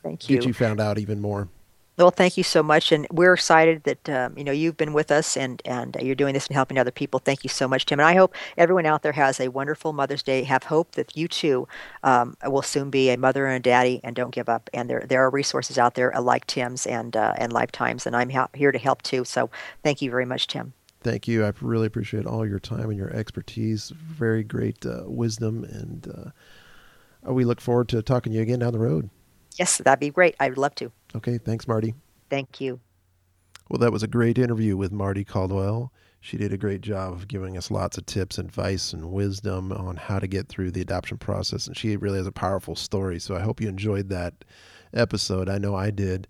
[0.04, 0.38] thank you.
[0.38, 1.50] get you found out even more.
[1.98, 5.10] Well, thank you so much, and we're excited that um, you know you've been with
[5.10, 7.20] us and and you're doing this and helping other people.
[7.20, 8.00] Thank you so much, Tim.
[8.00, 10.44] And I hope everyone out there has a wonderful Mother's Day.
[10.44, 11.68] Have hope that you too
[12.04, 14.70] um, will soon be a mother and a daddy, and don't give up.
[14.76, 18.30] And there there are resources out there like Tim's and uh, and Lifetimes, and I'm
[18.30, 19.26] ha- here to help too.
[19.26, 19.50] So
[19.84, 20.74] thank you very much, Tim.
[21.02, 21.46] Thank you.
[21.46, 23.90] I really appreciate all your time and your expertise.
[23.90, 26.34] Very great uh, wisdom, and
[27.28, 29.10] uh, we look forward to talking to you again down the road.
[29.58, 30.36] Yes, that'd be great.
[30.40, 30.92] I would love to.
[31.16, 31.94] Okay, thanks, Mardie.
[32.30, 32.80] Thank you.
[33.70, 35.92] Well, that was a great interview with Mardie Caldwell.
[36.20, 39.96] She did a great job of giving us lots of tips, advice, and wisdom on
[39.96, 41.68] how to get through the adoption process.
[41.68, 43.20] And she really has a powerful story.
[43.20, 44.34] So I hope you enjoyed that
[44.94, 45.50] episode.
[45.50, 46.28] I know I did.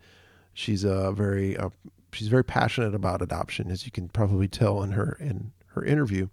[0.53, 1.69] She's a very uh,
[2.11, 6.27] she's very passionate about adoption, as you can probably tell in her in her interview.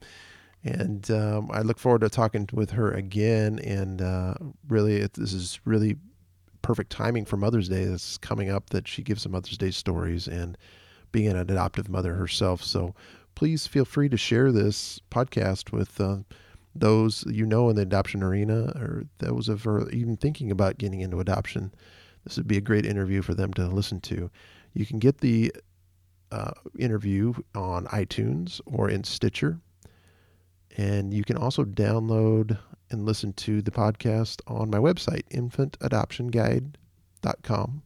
[0.62, 3.58] And um, I look forward to talking with her again.
[3.58, 4.34] And uh,
[4.66, 5.96] really, it, this is really
[6.64, 10.26] perfect timing for Mother's Day that's coming up that she gives some Mother's Day stories
[10.26, 10.56] and
[11.12, 12.64] being an adoptive mother herself.
[12.64, 12.94] So
[13.34, 16.18] please feel free to share this podcast with uh,
[16.74, 21.20] those you know in the adoption arena or those of even thinking about getting into
[21.20, 21.72] adoption.
[22.24, 24.30] This would be a great interview for them to listen to.
[24.72, 25.52] You can get the
[26.32, 29.60] uh, interview on iTunes or in Stitcher.
[30.78, 32.58] And you can also download
[32.94, 37.82] and listen to the podcast on my website, infantadoptionguide.com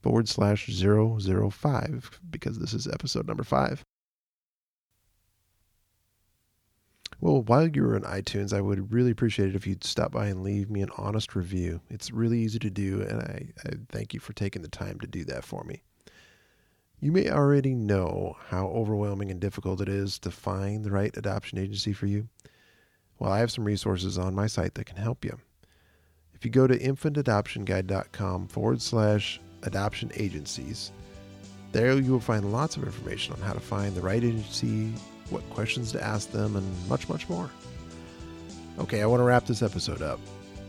[0.00, 3.84] forward slash 005, because this is episode number five.
[7.20, 10.44] Well, while you're in iTunes, I would really appreciate it if you'd stop by and
[10.44, 11.80] leave me an honest review.
[11.90, 15.08] It's really easy to do, and I, I thank you for taking the time to
[15.08, 15.82] do that for me.
[17.00, 21.58] You may already know how overwhelming and difficult it is to find the right adoption
[21.58, 22.28] agency for you.
[23.18, 25.38] Well, I have some resources on my site that can help you.
[26.34, 30.92] If you go to infantadoptionguide.com forward slash adoption agencies,
[31.72, 34.92] there you will find lots of information on how to find the right agency,
[35.30, 37.50] what questions to ask them, and much, much more.
[38.78, 40.20] Okay, I want to wrap this episode up.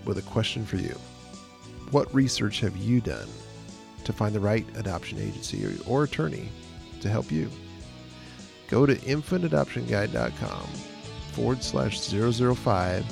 [0.05, 0.97] with a question for you.
[1.91, 3.27] What research have you done
[4.05, 6.49] to find the right adoption agency or, or attorney
[7.01, 7.49] to help you?
[8.69, 10.67] Go to infantadoptionguide.com
[11.39, 13.05] forward slash 005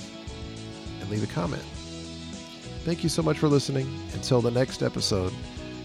[0.99, 1.63] and leave a comment.
[2.83, 3.87] Thank you so much for listening.
[4.13, 5.33] Until the next episode,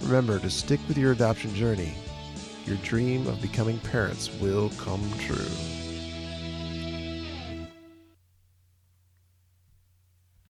[0.03, 1.95] remember to stick with your adoption journey.
[2.67, 5.82] Your dream of becoming parents will come true.